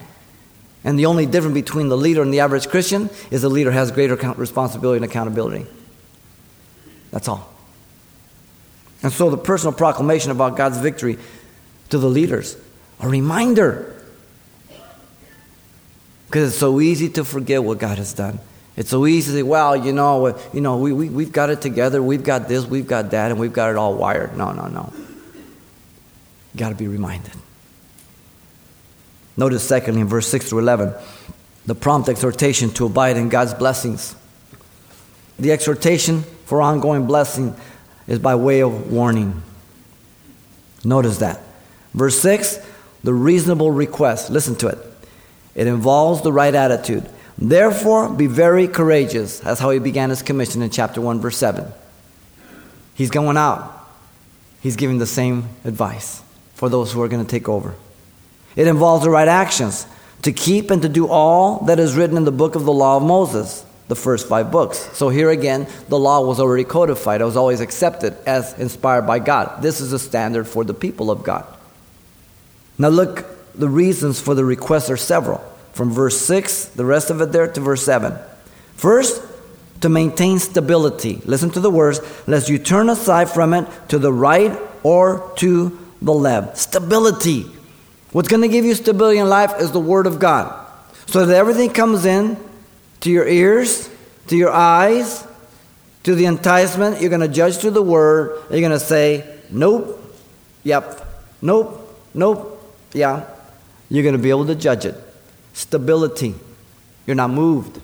And 0.85 0.97
the 0.97 1.05
only 1.07 1.25
difference 1.25 1.53
between 1.53 1.89
the 1.89 1.97
leader 1.97 2.21
and 2.21 2.33
the 2.33 2.39
average 2.39 2.69
Christian 2.69 3.09
is 3.29 3.41
the 3.41 3.49
leader 3.49 3.71
has 3.71 3.91
greater 3.91 4.15
responsibility 4.15 4.97
and 4.97 5.05
accountability. 5.05 5.67
That's 7.13 7.27
all. 7.27 7.47
And 9.03 9.13
so 9.13 9.29
the 9.29 9.37
personal 9.37 9.71
proclamation 9.71 10.31
about 10.31 10.57
God's 10.57 10.79
victory 10.79 11.19
to 11.89 11.99
the 11.99 12.09
leaders, 12.09 12.57
a 12.99 13.07
reminder. 13.07 14.01
Because 16.25 16.49
it's 16.49 16.57
so 16.57 16.81
easy 16.81 17.09
to 17.09 17.23
forget 17.23 17.63
what 17.63 17.77
God 17.77 17.99
has 17.99 18.13
done. 18.13 18.39
It's 18.75 18.89
so 18.89 19.05
easy 19.05 19.31
to 19.31 19.37
say, 19.37 19.43
well, 19.43 19.75
you 19.75 19.93
know, 19.93 20.35
you 20.51 20.61
know 20.61 20.77
we, 20.77 20.91
we, 20.91 21.07
we've 21.07 21.31
got 21.31 21.51
it 21.51 21.61
together, 21.61 22.01
we've 22.01 22.23
got 22.23 22.47
this, 22.47 22.65
we've 22.65 22.87
got 22.87 23.11
that, 23.11 23.29
and 23.29 23.39
we've 23.39 23.53
got 23.53 23.69
it 23.69 23.75
all 23.75 23.93
wired. 23.93 24.35
No, 24.35 24.51
no, 24.51 24.65
no. 24.65 24.91
You 24.95 26.57
got 26.57 26.69
to 26.69 26.75
be 26.75 26.87
reminded. 26.87 27.33
Notice, 29.37 29.63
secondly, 29.63 30.01
in 30.01 30.07
verse 30.07 30.27
6 30.29 30.49
through 30.49 30.59
11, 30.59 30.95
the 31.67 31.75
prompt 31.75 32.09
exhortation 32.09 32.71
to 32.71 32.87
abide 32.87 33.17
in 33.17 33.29
God's 33.29 33.53
blessings. 33.53 34.15
The 35.37 35.51
exhortation 35.51 36.23
for 36.45 36.61
ongoing 36.61 37.05
blessing 37.05 37.55
is 38.07 38.19
by 38.19 38.35
way 38.35 38.61
of 38.61 38.91
warning. 38.91 39.41
Notice 40.83 41.19
that. 41.19 41.39
Verse 41.93 42.19
6, 42.19 42.59
the 43.03 43.13
reasonable 43.13 43.71
request. 43.71 44.29
Listen 44.29 44.55
to 44.55 44.67
it. 44.67 44.77
It 45.55 45.67
involves 45.67 46.21
the 46.21 46.33
right 46.33 46.53
attitude. 46.53 47.07
Therefore, 47.37 48.09
be 48.09 48.27
very 48.27 48.67
courageous. 48.67 49.39
That's 49.39 49.59
how 49.59 49.69
he 49.69 49.79
began 49.79 50.09
his 50.09 50.21
commission 50.21 50.61
in 50.61 50.69
chapter 50.69 51.01
1, 51.01 51.19
verse 51.19 51.37
7. 51.37 51.71
He's 52.95 53.09
going 53.09 53.37
out, 53.37 53.87
he's 54.61 54.75
giving 54.75 54.99
the 54.99 55.07
same 55.07 55.49
advice 55.65 56.21
for 56.53 56.69
those 56.69 56.91
who 56.91 57.01
are 57.01 57.07
going 57.07 57.25
to 57.25 57.29
take 57.29 57.49
over. 57.49 57.73
It 58.55 58.67
involves 58.67 59.03
the 59.03 59.09
right 59.09 59.27
actions 59.27 59.87
to 60.21 60.31
keep 60.31 60.69
and 60.69 60.81
to 60.81 60.89
do 60.89 61.07
all 61.07 61.59
that 61.65 61.79
is 61.79 61.95
written 61.95 62.17
in 62.17 62.23
the 62.23 62.31
book 62.31 62.55
of 62.55 62.65
the 62.65 62.71
law 62.71 62.97
of 62.97 63.03
Moses, 63.03 63.65
the 63.87 63.95
first 63.95 64.27
five 64.27 64.51
books. 64.51 64.89
So 64.93 65.09
here 65.09 65.29
again, 65.29 65.67
the 65.89 65.99
law 65.99 66.21
was 66.21 66.39
already 66.39 66.63
codified, 66.63 67.21
it 67.21 67.25
was 67.25 67.37
always 67.37 67.59
accepted 67.59 68.15
as 68.25 68.57
inspired 68.57 69.05
by 69.05 69.19
God. 69.19 69.61
This 69.61 69.81
is 69.81 69.93
a 69.93 69.99
standard 69.99 70.47
for 70.47 70.63
the 70.63 70.73
people 70.73 71.11
of 71.11 71.23
God. 71.23 71.45
Now, 72.77 72.89
look, 72.89 73.25
the 73.53 73.69
reasons 73.69 74.19
for 74.19 74.33
the 74.33 74.45
request 74.45 74.89
are 74.89 74.97
several. 74.97 75.39
From 75.73 75.91
verse 75.91 76.19
6, 76.21 76.65
the 76.65 76.85
rest 76.85 77.09
of 77.09 77.21
it 77.21 77.31
there, 77.31 77.47
to 77.47 77.59
verse 77.61 77.83
7. 77.83 78.17
First, 78.75 79.21
to 79.81 79.89
maintain 79.89 80.39
stability. 80.39 81.21
Listen 81.25 81.49
to 81.51 81.59
the 81.59 81.69
words, 81.69 81.99
lest 82.25 82.49
you 82.49 82.57
turn 82.57 82.89
aside 82.89 83.29
from 83.29 83.53
it 83.53 83.67
to 83.89 83.99
the 83.99 84.13
right 84.13 84.57
or 84.81 85.31
to 85.37 85.77
the 86.01 86.13
left. 86.13 86.57
Stability. 86.57 87.45
What's 88.11 88.27
going 88.27 88.43
to 88.43 88.47
give 88.47 88.65
you 88.65 88.75
stability 88.75 89.19
in 89.19 89.27
life 89.27 89.59
is 89.59 89.71
the 89.71 89.79
Word 89.79 90.07
of 90.07 90.19
God. 90.19 90.59
So 91.07 91.25
that 91.25 91.35
everything 91.35 91.71
comes 91.71 92.05
in 92.05 92.37
to 93.03 93.11
your 93.11 93.27
ears, 93.27 93.89
to 94.27 94.37
your 94.37 94.51
eyes, 94.51 95.27
to 96.03 96.15
the 96.15 96.25
enticement. 96.25 97.01
You're 97.01 97.09
going 97.09 97.21
to 97.21 97.27
judge 97.27 97.57
through 97.57 97.71
the 97.71 97.81
Word. 97.81 98.41
You're 98.49 98.61
going 98.61 98.71
to 98.71 98.79
say, 98.79 99.39
nope, 99.49 100.01
yep, 100.63 101.05
nope, 101.41 101.99
nope, 102.13 102.65
yeah. 102.93 103.25
You're 103.89 104.03
going 104.03 104.15
to 104.15 104.21
be 104.21 104.29
able 104.29 104.45
to 104.45 104.55
judge 104.55 104.85
it. 104.85 104.95
Stability. 105.51 106.33
You're 107.05 107.17
not 107.17 107.29
moved. 107.29 107.81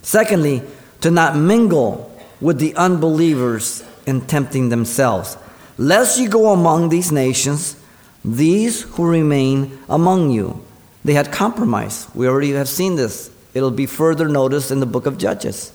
Secondly, 0.00 0.62
to 1.02 1.10
not 1.10 1.36
mingle 1.36 2.18
with 2.40 2.58
the 2.58 2.74
unbelievers 2.76 3.84
in 4.06 4.22
tempting 4.22 4.70
themselves, 4.70 5.36
lest 5.76 6.18
you 6.18 6.30
go 6.30 6.54
among 6.54 6.88
these 6.88 7.12
nations 7.12 7.76
these 8.24 8.82
who 8.82 9.06
remain 9.06 9.78
among 9.86 10.30
you. 10.30 10.64
They 11.04 11.12
had 11.12 11.30
compromise. 11.30 12.06
We 12.14 12.26
already 12.26 12.52
have 12.52 12.68
seen 12.68 12.96
this. 12.96 13.30
It'll 13.54 13.70
be 13.70 13.86
further 13.86 14.28
noticed 14.28 14.70
in 14.70 14.80
the 14.80 14.86
book 14.86 15.06
of 15.06 15.18
Judges. 15.18 15.72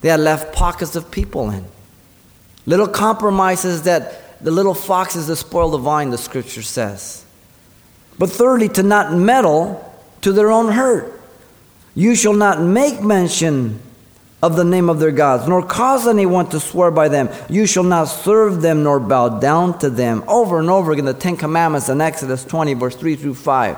They 0.00 0.08
had 0.08 0.20
left 0.20 0.54
pockets 0.54 0.94
of 0.94 1.10
people 1.10 1.50
in. 1.50 1.64
Little 2.66 2.88
compromises 2.88 3.82
that 3.82 4.42
the 4.42 4.50
little 4.50 4.74
foxes 4.74 5.26
that 5.28 5.36
spoil 5.36 5.70
the 5.70 5.78
vine, 5.78 6.10
the 6.10 6.18
scripture 6.18 6.62
says. 6.62 7.24
But 8.18 8.30
thirdly, 8.30 8.68
to 8.70 8.82
not 8.82 9.12
meddle 9.12 9.82
to 10.22 10.32
their 10.32 10.50
own 10.50 10.72
hurt. 10.72 11.20
You 11.94 12.14
shall 12.14 12.34
not 12.34 12.60
make 12.60 13.02
mention 13.02 13.80
of 14.42 14.54
the 14.54 14.64
name 14.64 14.90
of 14.90 15.00
their 15.00 15.12
gods, 15.12 15.48
nor 15.48 15.64
cause 15.64 16.06
anyone 16.06 16.48
to 16.50 16.60
swear 16.60 16.90
by 16.90 17.08
them. 17.08 17.30
You 17.48 17.66
shall 17.66 17.82
not 17.82 18.04
serve 18.04 18.60
them 18.60 18.82
nor 18.82 19.00
bow 19.00 19.40
down 19.40 19.78
to 19.78 19.88
them. 19.88 20.22
Over 20.28 20.58
and 20.58 20.68
over 20.68 20.92
again, 20.92 21.06
the 21.06 21.14
Ten 21.14 21.36
Commandments 21.36 21.88
in 21.88 22.00
Exodus 22.00 22.44
20, 22.44 22.74
verse 22.74 22.96
3 22.96 23.16
through 23.16 23.34
5 23.34 23.76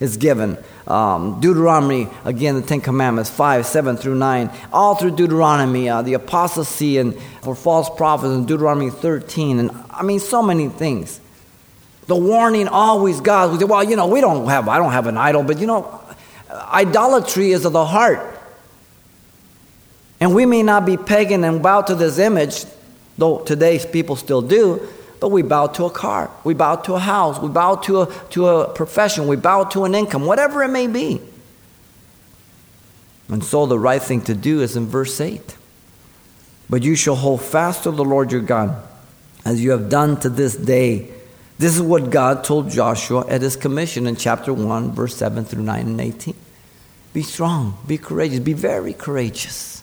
is 0.00 0.16
given. 0.16 0.58
Um, 0.86 1.40
Deuteronomy, 1.40 2.08
again, 2.24 2.56
the 2.56 2.62
Ten 2.62 2.80
Commandments, 2.80 3.30
5, 3.30 3.66
7 3.66 3.96
through 3.96 4.16
9. 4.16 4.50
All 4.72 4.94
through 4.94 5.12
Deuteronomy, 5.12 5.88
uh, 5.88 6.02
the 6.02 6.14
apostasy 6.14 6.98
and 6.98 7.14
for 7.42 7.54
false 7.54 7.88
prophets 7.90 8.32
in 8.32 8.46
Deuteronomy 8.46 8.90
13. 8.90 9.58
And 9.60 9.70
I 9.90 10.02
mean, 10.02 10.18
so 10.18 10.42
many 10.42 10.68
things. 10.68 11.20
The 12.06 12.16
warning 12.16 12.66
always, 12.66 13.20
God, 13.20 13.52
we 13.52 13.58
say, 13.58 13.66
well, 13.66 13.84
you 13.84 13.94
know, 13.94 14.08
we 14.08 14.20
don't 14.20 14.48
have, 14.48 14.68
I 14.68 14.78
don't 14.78 14.90
have 14.90 15.06
an 15.06 15.16
idol, 15.16 15.44
but 15.44 15.58
you 15.58 15.66
know, 15.66 16.02
idolatry 16.50 17.52
is 17.52 17.64
of 17.64 17.72
the 17.72 17.86
heart. 17.86 18.38
And 20.18 20.34
we 20.34 20.44
may 20.44 20.62
not 20.62 20.84
be 20.84 20.96
pagan 20.96 21.44
and 21.44 21.62
bow 21.62 21.82
to 21.82 21.94
this 21.94 22.18
image, 22.18 22.64
though 23.16 23.38
today's 23.38 23.86
people 23.86 24.16
still 24.16 24.42
do, 24.42 24.86
but 25.20 25.30
we 25.30 25.42
bow 25.42 25.66
to 25.68 25.84
a 25.84 25.90
car, 25.90 26.30
we 26.44 26.54
bow 26.54 26.76
to 26.76 26.94
a 26.94 26.98
house, 26.98 27.38
we 27.38 27.48
bow 27.48 27.76
to 27.76 28.02
a, 28.02 28.14
to 28.30 28.48
a 28.48 28.72
profession, 28.72 29.26
we 29.26 29.36
bow 29.36 29.64
to 29.64 29.84
an 29.84 29.94
income, 29.94 30.24
whatever 30.24 30.62
it 30.62 30.68
may 30.68 30.86
be. 30.86 31.20
And 33.28 33.44
so 33.44 33.66
the 33.66 33.78
right 33.78 34.02
thing 34.02 34.22
to 34.22 34.34
do 34.34 34.60
is 34.62 34.76
in 34.76 34.86
verse 34.86 35.20
8. 35.20 35.56
But 36.68 36.82
you 36.82 36.96
shall 36.96 37.16
hold 37.16 37.42
fast 37.42 37.84
to 37.84 37.90
the 37.90 38.04
Lord 38.04 38.32
your 38.32 38.40
God, 38.40 38.82
as 39.44 39.62
you 39.62 39.70
have 39.72 39.88
done 39.88 40.18
to 40.20 40.28
this 40.28 40.56
day. 40.56 41.10
This 41.58 41.76
is 41.76 41.82
what 41.82 42.10
God 42.10 42.42
told 42.42 42.70
Joshua 42.70 43.26
at 43.28 43.42
his 43.42 43.56
commission 43.56 44.06
in 44.06 44.16
chapter 44.16 44.52
1, 44.54 44.92
verse 44.92 45.16
7 45.16 45.44
through 45.44 45.62
9 45.62 45.86
and 45.86 46.00
18. 46.00 46.34
Be 47.12 47.22
strong, 47.22 47.76
be 47.86 47.98
courageous, 47.98 48.38
be 48.38 48.52
very 48.52 48.92
courageous. 48.92 49.79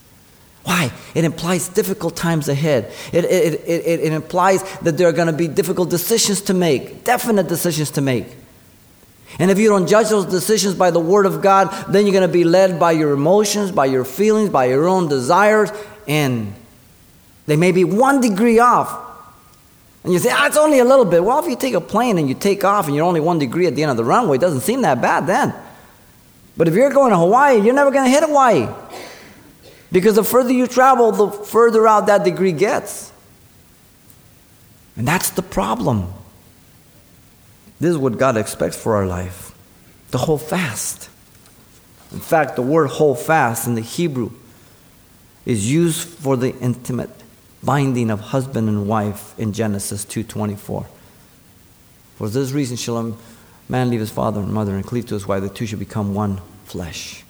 Why? 0.67 0.91
It 1.15 1.23
implies 1.23 1.69
difficult 1.69 2.17
times 2.17 2.49
ahead. 2.49 2.91
It, 3.13 3.23
it, 3.23 3.61
it, 3.65 4.01
it, 4.01 4.11
implies 4.11 4.61
that 4.79 4.97
there 4.97 5.07
are 5.07 5.13
going 5.13 5.27
to 5.27 5.33
be 5.33 5.47
difficult 5.47 5.89
decisions 5.89 6.41
to 6.41 6.53
make, 6.53 7.05
definite 7.05 7.47
decisions 7.47 7.89
to 7.91 8.01
make. 8.01 8.25
And 9.39 9.49
if 9.49 9.59
you 9.59 9.69
don't 9.69 9.87
judge 9.87 10.09
those 10.09 10.25
decisions 10.25 10.75
by 10.75 10.91
the 10.91 10.99
Word 10.99 11.25
of 11.25 11.41
God, 11.41 11.69
then 11.87 12.05
you're 12.05 12.11
going 12.11 12.27
to 12.27 12.33
be 12.33 12.43
led 12.43 12.81
by 12.81 12.91
your 12.91 13.13
emotions, 13.13 13.71
by 13.71 13.85
your 13.85 14.03
feelings, 14.03 14.49
by 14.49 14.65
your 14.65 14.89
own 14.89 15.07
desires, 15.07 15.69
and 16.05 16.53
they 17.45 17.55
may 17.55 17.71
be 17.71 17.85
one 17.85 18.19
degree 18.19 18.59
off. 18.59 19.05
And 20.03 20.11
you 20.11 20.19
say, 20.19 20.31
ah, 20.33 20.47
it's 20.47 20.57
only 20.57 20.79
a 20.79 20.85
little 20.85 21.05
bit. 21.05 21.23
Well, 21.23 21.39
if 21.39 21.45
you 21.45 21.55
take 21.55 21.75
a 21.75 21.81
plane 21.81 22.17
and 22.17 22.27
you 22.27 22.35
take 22.35 22.65
off 22.65 22.87
and 22.87 22.95
you're 22.95 23.05
only 23.05 23.21
one 23.21 23.39
degree 23.39 23.67
at 23.67 23.75
the 23.75 23.83
end 23.83 23.91
of 23.91 23.95
the 23.95 24.03
runway, 24.03 24.35
it 24.35 24.41
doesn't 24.41 24.61
seem 24.61 24.81
that 24.81 25.01
bad 25.01 25.27
then. 25.27 25.53
But 26.57 26.67
if 26.67 26.73
you're 26.73 26.89
going 26.89 27.11
to 27.11 27.17
Hawaii, 27.17 27.61
you're 27.61 27.73
never 27.73 27.91
going 27.91 28.03
to 28.03 28.09
hit 28.09 28.23
Hawaii. 28.23 28.67
Because 29.91 30.15
the 30.15 30.23
further 30.23 30.51
you 30.51 30.67
travel, 30.67 31.11
the 31.11 31.29
further 31.29 31.87
out 31.87 32.07
that 32.07 32.23
degree 32.23 32.51
gets. 32.51 33.11
And 34.95 35.07
that's 35.07 35.29
the 35.29 35.41
problem. 35.41 36.13
This 37.79 37.91
is 37.91 37.97
what 37.97 38.17
God 38.17 38.37
expects 38.37 38.75
for 38.75 38.95
our 38.95 39.05
life 39.05 39.53
the 40.11 40.17
hold 40.17 40.41
fast. 40.41 41.09
In 42.11 42.19
fact, 42.19 42.55
the 42.55 42.61
word 42.61 42.87
hold 42.87 43.19
fast 43.19 43.67
in 43.67 43.75
the 43.75 43.81
Hebrew 43.81 44.31
is 45.45 45.69
used 45.71 46.07
for 46.07 46.37
the 46.37 46.55
intimate 46.59 47.09
binding 47.61 48.09
of 48.09 48.19
husband 48.19 48.69
and 48.69 48.87
wife 48.87 49.37
in 49.37 49.51
Genesis 49.51 50.05
2:24. 50.05 50.85
For 52.17 52.29
this 52.29 52.51
reason 52.51 52.77
shall 52.77 52.97
a 52.97 53.13
man 53.69 53.89
leave 53.89 53.99
his 53.99 54.09
father 54.09 54.39
and 54.39 54.53
mother 54.53 54.75
and 54.75 54.85
cleave 54.85 55.05
to 55.07 55.13
his 55.13 55.27
wife, 55.27 55.43
the 55.43 55.49
two 55.49 55.65
shall 55.65 55.79
become 55.79 56.13
one 56.13 56.41
flesh. 56.65 57.23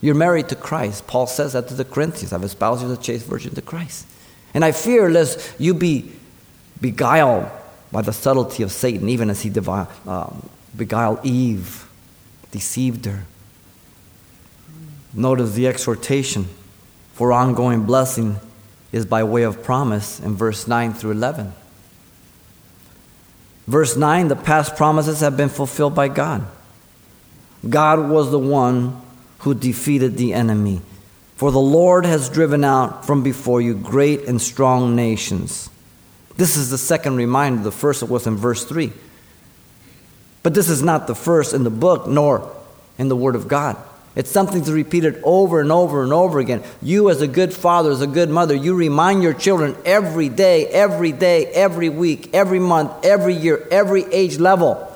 You're 0.00 0.14
married 0.14 0.48
to 0.48 0.56
Christ. 0.56 1.06
Paul 1.06 1.26
says 1.26 1.52
that 1.52 1.68
to 1.68 1.74
the 1.74 1.84
Corinthians. 1.84 2.32
I've 2.32 2.44
espoused 2.44 2.82
you 2.82 2.92
a 2.92 2.96
chaste 2.96 3.26
virgin 3.26 3.54
to 3.54 3.62
Christ. 3.62 4.06
And 4.54 4.64
I 4.64 4.72
fear 4.72 5.10
lest 5.10 5.54
you 5.58 5.74
be 5.74 6.12
beguiled 6.80 7.48
by 7.92 8.02
the 8.02 8.12
subtlety 8.12 8.62
of 8.62 8.72
Satan, 8.72 9.08
even 9.08 9.30
as 9.30 9.42
he 9.42 9.50
devi- 9.50 9.86
uh, 10.06 10.30
beguiled 10.76 11.20
Eve, 11.24 11.88
deceived 12.50 13.04
her. 13.04 13.24
Notice 15.12 15.52
the 15.52 15.66
exhortation 15.66 16.46
for 17.14 17.32
ongoing 17.32 17.84
blessing 17.84 18.36
is 18.92 19.04
by 19.04 19.24
way 19.24 19.42
of 19.42 19.62
promise 19.62 20.20
in 20.20 20.34
verse 20.34 20.66
9 20.66 20.94
through 20.94 21.12
11. 21.12 21.52
Verse 23.66 23.96
9, 23.96 24.28
the 24.28 24.36
past 24.36 24.74
promises 24.76 25.20
have 25.20 25.36
been 25.36 25.48
fulfilled 25.48 25.94
by 25.94 26.08
God. 26.08 26.46
God 27.68 28.08
was 28.08 28.30
the 28.30 28.38
one 28.38 29.00
who 29.40 29.54
defeated 29.54 30.16
the 30.16 30.32
enemy. 30.32 30.80
For 31.36 31.50
the 31.50 31.60
Lord 31.60 32.04
has 32.04 32.28
driven 32.28 32.64
out 32.64 33.06
from 33.06 33.22
before 33.22 33.60
you 33.60 33.74
great 33.74 34.24
and 34.24 34.40
strong 34.40 34.94
nations. 34.94 35.70
This 36.36 36.56
is 36.56 36.70
the 36.70 36.78
second 36.78 37.16
reminder. 37.16 37.62
The 37.62 37.72
first 37.72 38.02
was 38.02 38.26
in 38.26 38.36
verse 38.36 38.64
3. 38.64 38.92
But 40.42 40.54
this 40.54 40.68
is 40.68 40.82
not 40.82 41.06
the 41.06 41.14
first 41.14 41.54
in 41.54 41.64
the 41.64 41.70
book, 41.70 42.06
nor 42.06 42.50
in 42.98 43.08
the 43.08 43.16
Word 43.16 43.34
of 43.34 43.48
God. 43.48 43.76
It's 44.16 44.30
something 44.30 44.64
to 44.64 44.72
repeat 44.72 45.04
it 45.04 45.20
over 45.22 45.60
and 45.60 45.70
over 45.70 46.02
and 46.02 46.12
over 46.12 46.40
again. 46.40 46.62
You, 46.82 47.10
as 47.10 47.22
a 47.22 47.28
good 47.28 47.54
father, 47.54 47.90
as 47.90 48.02
a 48.02 48.06
good 48.06 48.28
mother, 48.28 48.54
you 48.54 48.74
remind 48.74 49.22
your 49.22 49.34
children 49.34 49.76
every 49.84 50.28
day, 50.28 50.66
every 50.66 51.12
day, 51.12 51.46
every 51.46 51.88
week, 51.88 52.30
every 52.34 52.58
month, 52.58 53.04
every 53.04 53.34
year, 53.34 53.66
every 53.70 54.04
age 54.12 54.38
level. 54.38 54.86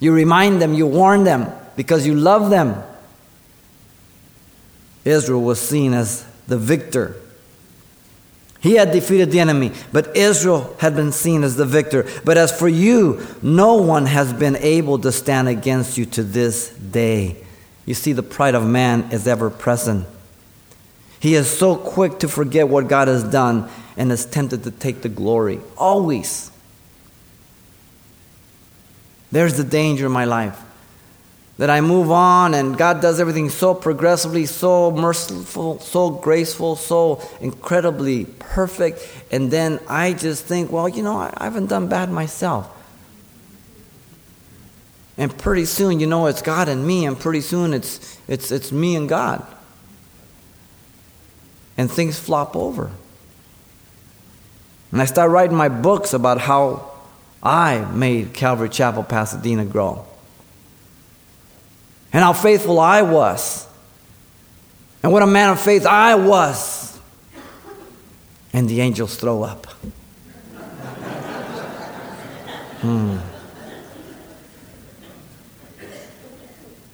You 0.00 0.12
remind 0.12 0.62
them, 0.62 0.74
you 0.74 0.86
warn 0.86 1.24
them 1.24 1.52
because 1.76 2.06
you 2.06 2.14
love 2.14 2.50
them. 2.50 2.82
Israel 5.08 5.42
was 5.42 5.60
seen 5.60 5.94
as 5.94 6.24
the 6.46 6.58
victor. 6.58 7.16
He 8.60 8.74
had 8.74 8.92
defeated 8.92 9.30
the 9.30 9.40
enemy, 9.40 9.72
but 9.92 10.16
Israel 10.16 10.76
had 10.80 10.96
been 10.96 11.12
seen 11.12 11.44
as 11.44 11.56
the 11.56 11.64
victor. 11.64 12.06
But 12.24 12.36
as 12.36 12.56
for 12.56 12.68
you, 12.68 13.24
no 13.40 13.76
one 13.76 14.06
has 14.06 14.32
been 14.32 14.56
able 14.56 14.98
to 14.98 15.12
stand 15.12 15.48
against 15.48 15.96
you 15.96 16.06
to 16.06 16.24
this 16.24 16.70
day. 16.70 17.36
You 17.86 17.94
see, 17.94 18.12
the 18.12 18.22
pride 18.22 18.54
of 18.54 18.66
man 18.66 19.10
is 19.12 19.28
ever 19.28 19.48
present. 19.48 20.06
He 21.20 21.34
is 21.34 21.48
so 21.48 21.76
quick 21.76 22.18
to 22.20 22.28
forget 22.28 22.68
what 22.68 22.88
God 22.88 23.08
has 23.08 23.24
done 23.24 23.70
and 23.96 24.12
is 24.12 24.26
tempted 24.26 24.64
to 24.64 24.70
take 24.70 25.02
the 25.02 25.08
glory. 25.08 25.60
Always. 25.76 26.50
There's 29.30 29.56
the 29.56 29.64
danger 29.64 30.06
in 30.06 30.12
my 30.12 30.24
life 30.24 30.60
that 31.58 31.70
I 31.70 31.80
move 31.80 32.10
on 32.12 32.54
and 32.54 32.78
God 32.78 33.00
does 33.00 33.18
everything 33.18 33.50
so 33.50 33.74
progressively, 33.74 34.46
so 34.46 34.92
merciful, 34.92 35.80
so 35.80 36.10
graceful, 36.10 36.76
so 36.76 37.20
incredibly 37.40 38.26
perfect. 38.38 39.06
And 39.32 39.50
then 39.50 39.80
I 39.88 40.12
just 40.12 40.44
think, 40.44 40.70
well, 40.70 40.88
you 40.88 41.02
know, 41.02 41.18
I, 41.18 41.36
haven't 41.40 41.66
done 41.66 41.88
bad 41.88 42.10
myself. 42.10 42.74
And 45.16 45.36
pretty 45.36 45.64
soon, 45.64 45.98
you 45.98 46.06
know, 46.06 46.28
it's 46.28 46.42
God 46.42 46.68
and 46.68 46.86
me, 46.86 47.04
and 47.04 47.18
pretty 47.18 47.40
soon 47.40 47.74
it's, 47.74 48.20
it's, 48.28 48.52
it's 48.52 48.70
me 48.70 48.94
and 48.94 49.08
God. 49.08 49.44
And 51.76 51.90
things 51.90 52.16
flop 52.16 52.54
over. 52.54 52.92
And 54.92 55.02
I 55.02 55.06
start 55.06 55.32
writing 55.32 55.56
my 55.56 55.68
books 55.68 56.14
about 56.14 56.40
how 56.40 56.92
I 57.42 57.80
made 57.92 58.32
Calvary 58.32 58.68
Chapel 58.68 59.02
Pasadena 59.02 59.64
grow 59.64 60.07
and 62.18 62.24
how 62.24 62.32
faithful 62.32 62.80
I 62.80 63.02
was, 63.02 63.64
and 65.04 65.12
what 65.12 65.22
a 65.22 65.26
man 65.28 65.50
of 65.50 65.60
faith 65.60 65.86
I 65.86 66.16
was. 66.16 66.98
And 68.52 68.68
the 68.68 68.80
angels 68.80 69.14
throw 69.14 69.44
up. 69.44 69.66
hmm. 72.80 73.18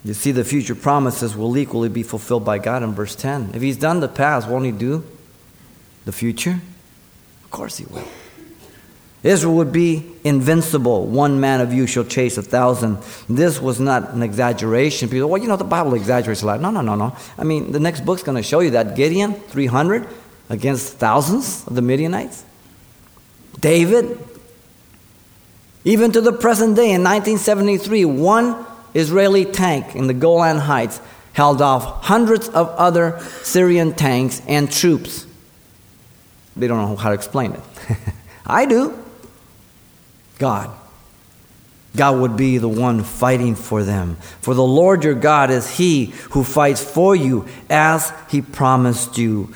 You 0.03 0.13
see, 0.13 0.31
the 0.31 0.43
future 0.43 0.75
promises 0.75 1.35
will 1.35 1.57
equally 1.57 1.89
be 1.89 2.03
fulfilled 2.03 2.45
by 2.45 2.59
God 2.59 2.83
in 2.83 2.93
verse 2.93 3.15
10. 3.15 3.53
If 3.55 3.63
He's 3.63 3.77
done 3.77 4.01
the 4.01 4.07
past, 4.07 4.47
won't 4.47 4.65
He 4.65 4.71
do 4.71 5.03
the 6.05 6.11
future? 6.11 6.59
Of 7.43 7.49
course 7.49 7.77
He 7.77 7.85
will. 7.85 8.07
Israel 9.25 9.55
would 9.55 9.71
be 9.71 10.05
invincible. 10.23 11.07
One 11.07 11.39
man 11.39 11.59
of 11.59 11.73
you 11.73 11.87
shall 11.87 12.03
chase 12.03 12.37
a 12.37 12.43
thousand. 12.43 12.99
This 13.27 13.59
was 13.59 13.79
not 13.79 14.11
an 14.11 14.21
exaggeration. 14.21 15.09
People, 15.09 15.29
well, 15.29 15.41
you 15.41 15.47
know, 15.47 15.57
the 15.57 15.63
Bible 15.63 15.95
exaggerates 15.95 16.43
a 16.43 16.45
lot. 16.45 16.61
No, 16.61 16.69
no, 16.69 16.81
no, 16.81 16.93
no. 16.93 17.17
I 17.35 17.43
mean, 17.43 17.71
the 17.71 17.79
next 17.79 18.05
book's 18.05 18.21
going 18.21 18.35
to 18.35 18.43
show 18.43 18.59
you 18.59 18.69
that 18.71 18.95
Gideon, 18.95 19.33
300 19.33 20.07
against 20.49 20.97
thousands 20.97 21.65
of 21.65 21.73
the 21.73 21.81
Midianites. 21.81 22.45
David, 23.59 24.19
even 25.85 26.11
to 26.11 26.21
the 26.21 26.31
present 26.31 26.75
day 26.75 26.91
in 26.91 27.03
1973, 27.03 28.05
one 28.05 28.63
Israeli 28.93 29.45
tank 29.45 29.95
in 29.95 30.05
the 30.05 30.13
Golan 30.13 30.59
Heights 30.59 31.01
held 31.33 31.63
off 31.63 32.03
hundreds 32.03 32.47
of 32.49 32.69
other 32.77 33.19
Syrian 33.41 33.93
tanks 33.93 34.43
and 34.47 34.71
troops. 34.71 35.25
They 36.55 36.67
don't 36.67 36.77
know 36.77 36.95
how 36.95 37.09
to 37.09 37.15
explain 37.15 37.53
it. 37.53 37.61
I 38.45 38.65
do. 38.65 39.01
God. 40.37 40.71
God 41.95 42.19
would 42.19 42.35
be 42.35 42.57
the 42.57 42.69
one 42.69 43.03
fighting 43.03 43.55
for 43.55 43.83
them. 43.83 44.15
For 44.41 44.53
the 44.53 44.63
Lord 44.63 45.03
your 45.03 45.13
God 45.13 45.49
is 45.49 45.77
He 45.77 46.07
who 46.31 46.43
fights 46.43 46.83
for 46.83 47.15
you 47.15 47.47
as 47.69 48.11
He 48.29 48.41
promised 48.41 49.17
you. 49.17 49.53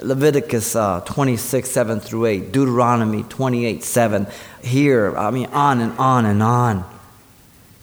Leviticus 0.00 0.74
uh, 0.74 1.00
26, 1.00 1.70
7 1.70 2.00
through 2.00 2.26
8, 2.26 2.52
Deuteronomy 2.52 3.22
28, 3.24 3.84
7. 3.84 4.26
Here, 4.62 5.16
I 5.16 5.30
mean, 5.30 5.46
on 5.46 5.80
and 5.80 5.96
on 5.98 6.26
and 6.26 6.42
on. 6.42 6.84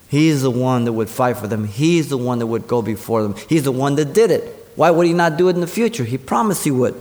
He's 0.09 0.41
the 0.41 0.51
one 0.51 0.85
that 0.85 0.93
would 0.93 1.09
fight 1.09 1.38
for 1.38 1.47
them. 1.47 1.65
He's 1.65 2.09
the 2.09 2.17
one 2.17 2.39
that 2.39 2.47
would 2.47 2.67
go 2.67 2.81
before 2.81 3.21
them. 3.21 3.35
He's 3.47 3.63
the 3.63 3.71
one 3.71 3.95
that 3.95 4.13
did 4.13 4.31
it. 4.31 4.71
Why 4.75 4.89
would 4.89 5.05
He 5.05 5.13
not 5.13 5.38
do 5.38 5.47
it 5.49 5.55
in 5.55 5.62
the 5.62 5.67
future? 5.67 6.03
He 6.03 6.17
promised 6.17 6.63
He 6.63 6.71
would. 6.71 6.99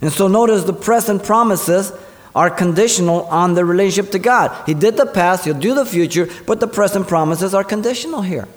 And 0.00 0.12
so 0.12 0.28
notice 0.28 0.64
the 0.64 0.72
present 0.72 1.24
promises 1.24 1.92
are 2.34 2.50
conditional 2.50 3.22
on 3.24 3.54
the 3.54 3.64
relationship 3.64 4.12
to 4.12 4.18
God. 4.18 4.66
He 4.66 4.74
did 4.74 4.96
the 4.96 5.06
past, 5.06 5.44
He'll 5.44 5.58
do 5.58 5.74
the 5.74 5.86
future, 5.86 6.28
but 6.46 6.60
the 6.60 6.68
present 6.68 7.08
promises 7.08 7.54
are 7.54 7.64
conditional 7.64 8.22
here. 8.22 8.48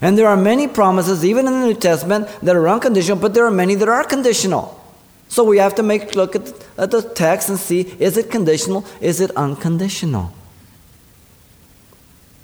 And 0.00 0.18
there 0.18 0.26
are 0.26 0.36
many 0.36 0.66
promises, 0.66 1.24
even 1.24 1.46
in 1.46 1.52
the 1.60 1.66
New 1.66 1.74
Testament, 1.74 2.28
that 2.42 2.56
are 2.56 2.68
unconditional, 2.68 3.16
but 3.16 3.32
there 3.32 3.46
are 3.46 3.50
many 3.50 3.74
that 3.76 3.88
are 3.88 4.04
conditional. 4.04 4.80
So 5.28 5.44
we 5.44 5.58
have 5.58 5.74
to 5.76 5.82
make 5.82 6.14
look 6.14 6.36
at, 6.36 6.52
at 6.76 6.90
the 6.90 7.02
text 7.02 7.48
and 7.48 7.58
see 7.58 7.80
is 7.98 8.16
it 8.16 8.30
conditional? 8.30 8.84
Is 9.00 9.20
it 9.20 9.30
unconditional? 9.32 10.32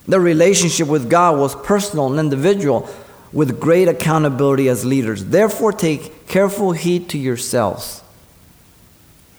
The 0.09 0.19
relationship 0.19 0.89
with 0.89 1.11
God 1.11 1.39
was 1.39 1.55
personal 1.55 2.11
and 2.11 2.19
individual 2.19 2.89
with 3.33 3.61
great 3.61 3.87
accountability 3.87 4.69
as 4.69 4.85
leaders. 4.85 5.27
Therefore, 5.27 5.73
take 5.73 6.27
careful 6.27 6.73
heed 6.73 7.09
to 7.11 7.19
yourselves 7.19 8.03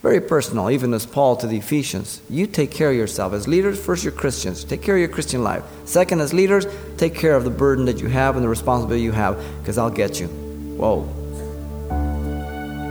very 0.02 0.20
personal, 0.20 0.72
even 0.72 0.94
as 0.96 1.06
Paul 1.06 1.36
to 1.38 1.48
the 1.48 1.58
Ephesians. 1.58 2.22
You 2.28 2.48
take 2.48 2.72
care 2.72 2.90
of 2.90 2.96
yourself. 2.96 3.34
As 3.34 3.48
leaders, 3.48 3.80
first 3.84 4.04
you're 4.04 4.12
Christians. 4.12 4.64
Take 4.64 4.82
care 4.82 4.96
of 4.96 5.00
your 5.00 5.10
Christian 5.10 5.44
life. 5.44 5.64
Second, 5.86 6.22
as 6.22 6.34
leaders, 6.34 6.66
take 6.98 7.14
care 7.14 7.36
of 7.36 7.44
the 7.44 7.52
burden 7.52 7.86
that 7.86 8.02
you 8.02 8.08
have 8.08 8.36
and 8.36 8.44
the 8.44 8.50
responsibility 8.50 9.04
you 9.04 9.12
have, 9.12 9.38
because 9.60 9.78
I'll 9.78 9.92
get 9.92 10.20
you. 10.20 10.28
Whoa. 10.28 11.06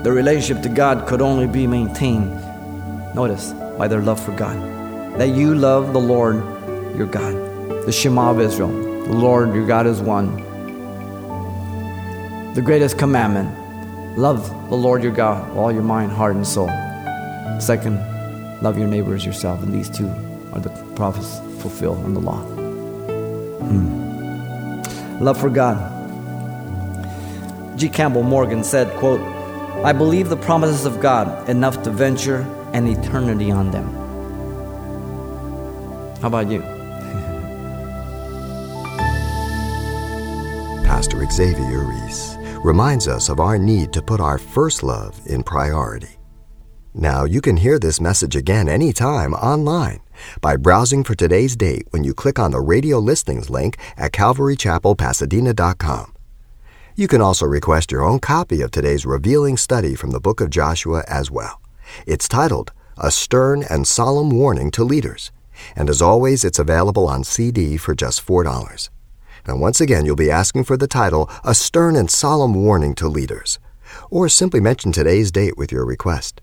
The 0.05 0.12
relationship 0.12 0.62
to 0.62 0.68
God 0.68 1.09
could 1.09 1.20
only 1.20 1.49
be 1.49 1.66
maintained, 1.66 2.31
notice, 3.14 3.53
by 3.77 3.88
their 3.88 4.01
love 4.01 4.25
for 4.25 4.33
God. 4.33 4.57
That 5.18 5.31
you 5.31 5.57
love 5.57 5.92
the 5.92 5.99
Lord 5.99 6.37
your 6.96 7.07
God. 7.07 7.35
The 7.87 7.92
Shema 7.92 8.31
of 8.31 8.40
Israel. 8.40 8.68
The 8.68 9.16
Lord 9.16 9.53
your 9.53 9.66
God 9.66 9.87
is 9.87 10.01
one. 10.01 10.37
The 12.55 12.62
greatest 12.62 12.99
commandment 12.99 13.57
love 14.16 14.49
the 14.70 14.77
Lord 14.77 15.03
your 15.03 15.12
God 15.12 15.49
with 15.49 15.59
all 15.59 15.73
your 15.73 15.83
mind, 15.83 16.12
heart, 16.12 16.37
and 16.37 16.46
soul. 16.46 16.70
Second, 17.61 17.99
love 18.62 18.79
your 18.79 18.88
neighbor 18.88 19.14
as 19.14 19.25
yourself. 19.25 19.62
And 19.62 19.73
these 19.73 19.90
two 19.90 20.09
are 20.53 20.61
the 20.61 20.70
prophets 20.96 21.38
fulfilled 21.61 22.05
in 22.05 22.14
the 22.14 22.20
law. 22.20 22.42
Hmm. 23.61 25.23
Love 25.23 25.38
for 25.38 25.51
God. 25.51 25.99
G. 27.79 27.88
Campbell 27.88 28.23
Morgan 28.23 28.64
said, 28.64 28.90
quote, 28.99 29.20
I 29.85 29.92
believe 29.92 30.29
the 30.29 30.37
promises 30.37 30.87
of 30.87 31.01
God 31.01 31.49
enough 31.49 31.83
to 31.83 31.90
venture 31.90 32.40
an 32.73 32.87
eternity 32.87 33.51
on 33.51 33.70
them. 33.70 33.88
How 36.20 36.29
about 36.29 36.51
you? 36.51 36.61
Pastor 40.87 41.25
Xavier 41.31 41.85
Reese 41.85 42.37
reminds 42.62 43.09
us 43.09 43.29
of 43.29 43.40
our 43.40 43.59
need 43.59 43.92
to 43.94 44.03
put 44.03 44.20
our 44.20 44.38
first 44.38 44.83
love 44.83 45.18
in 45.27 45.42
priority. 45.42 46.20
Now, 46.92 47.24
you 47.24 47.40
can 47.40 47.59
hear 47.59 47.79
this 47.79 48.00
message 48.00 48.35
again 48.35 48.68
anytime 48.68 49.33
online 49.35 50.00
by 50.40 50.57
browsing 50.57 51.05
for 51.05 51.14
today's 51.14 51.55
date 51.55 51.87
when 51.90 52.03
you 52.03 52.12
click 52.12 52.40
on 52.40 52.50
the 52.50 52.61
radio 52.61 52.98
listings 52.98 53.48
link 53.48 53.76
at 53.96 54.11
calvarychapelpasadena.com. 54.11 56.14
You 56.96 57.07
can 57.07 57.20
also 57.20 57.46
request 57.46 57.92
your 57.92 58.03
own 58.03 58.18
copy 58.18 58.61
of 58.61 58.72
today's 58.72 59.07
revealing 59.07 59.57
study 59.57 59.94
from 59.94 60.11
the 60.11 60.18
book 60.18 60.40
of 60.40 60.50
Joshua 60.50 61.05
as 61.07 61.31
well. 61.31 61.61
It's 62.07 62.29
titled 62.29 62.72
A 62.98 63.12
Stern 63.12 63.62
and 63.70 63.87
Solemn 63.87 64.31
Warning 64.31 64.72
to 64.72 64.83
Leaders, 64.83 65.31
and 65.76 65.88
as 65.88 66.03
always, 66.03 66.44
it's 66.44 66.59
available 66.59 67.07
on 67.07 67.22
CD 67.22 67.76
for 67.76 67.94
just 67.94 68.26
$4. 68.26 68.88
And 69.46 69.61
once 69.61 69.81
again, 69.81 70.05
you'll 70.05 70.16
be 70.16 70.31
asking 70.31 70.64
for 70.64 70.76
the 70.76 70.88
title 70.88 71.31
A 71.44 71.55
Stern 71.55 71.94
and 71.94 72.11
Solemn 72.11 72.55
Warning 72.55 72.96
to 72.96 73.07
Leaders, 73.07 73.61
or 74.11 74.29
simply 74.29 74.59
mention 74.59 74.90
today's 74.90 75.31
date 75.31 75.57
with 75.57 75.70
your 75.70 75.87
request. 75.87 76.42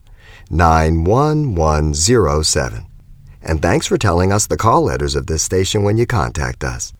91107. 0.51 2.85
And 3.41 3.61
thanks 3.61 3.87
for 3.87 3.97
telling 3.97 4.31
us 4.31 4.47
the 4.47 4.57
call 4.57 4.83
letters 4.83 5.15
of 5.15 5.27
this 5.27 5.41
station 5.41 5.83
when 5.83 5.97
you 5.97 6.05
contact 6.05 6.63
us. 6.63 6.93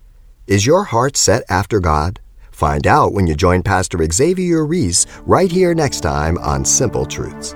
Is 0.48 0.66
your 0.66 0.86
heart 0.86 1.16
set 1.16 1.44
after 1.50 1.80
God? 1.80 2.20
Find 2.52 2.88
out 2.88 3.14
when 3.14 3.28
you 3.28 3.36
join 3.36 3.62
Pastor 3.62 4.00
Xavier 4.12 4.66
Reese 4.66 5.06
right 5.26 5.52
here 5.52 5.74
next 5.74 6.02
time 6.02 6.38
on 6.40 6.66
Simple 6.66 7.06
Truths. 7.06 7.56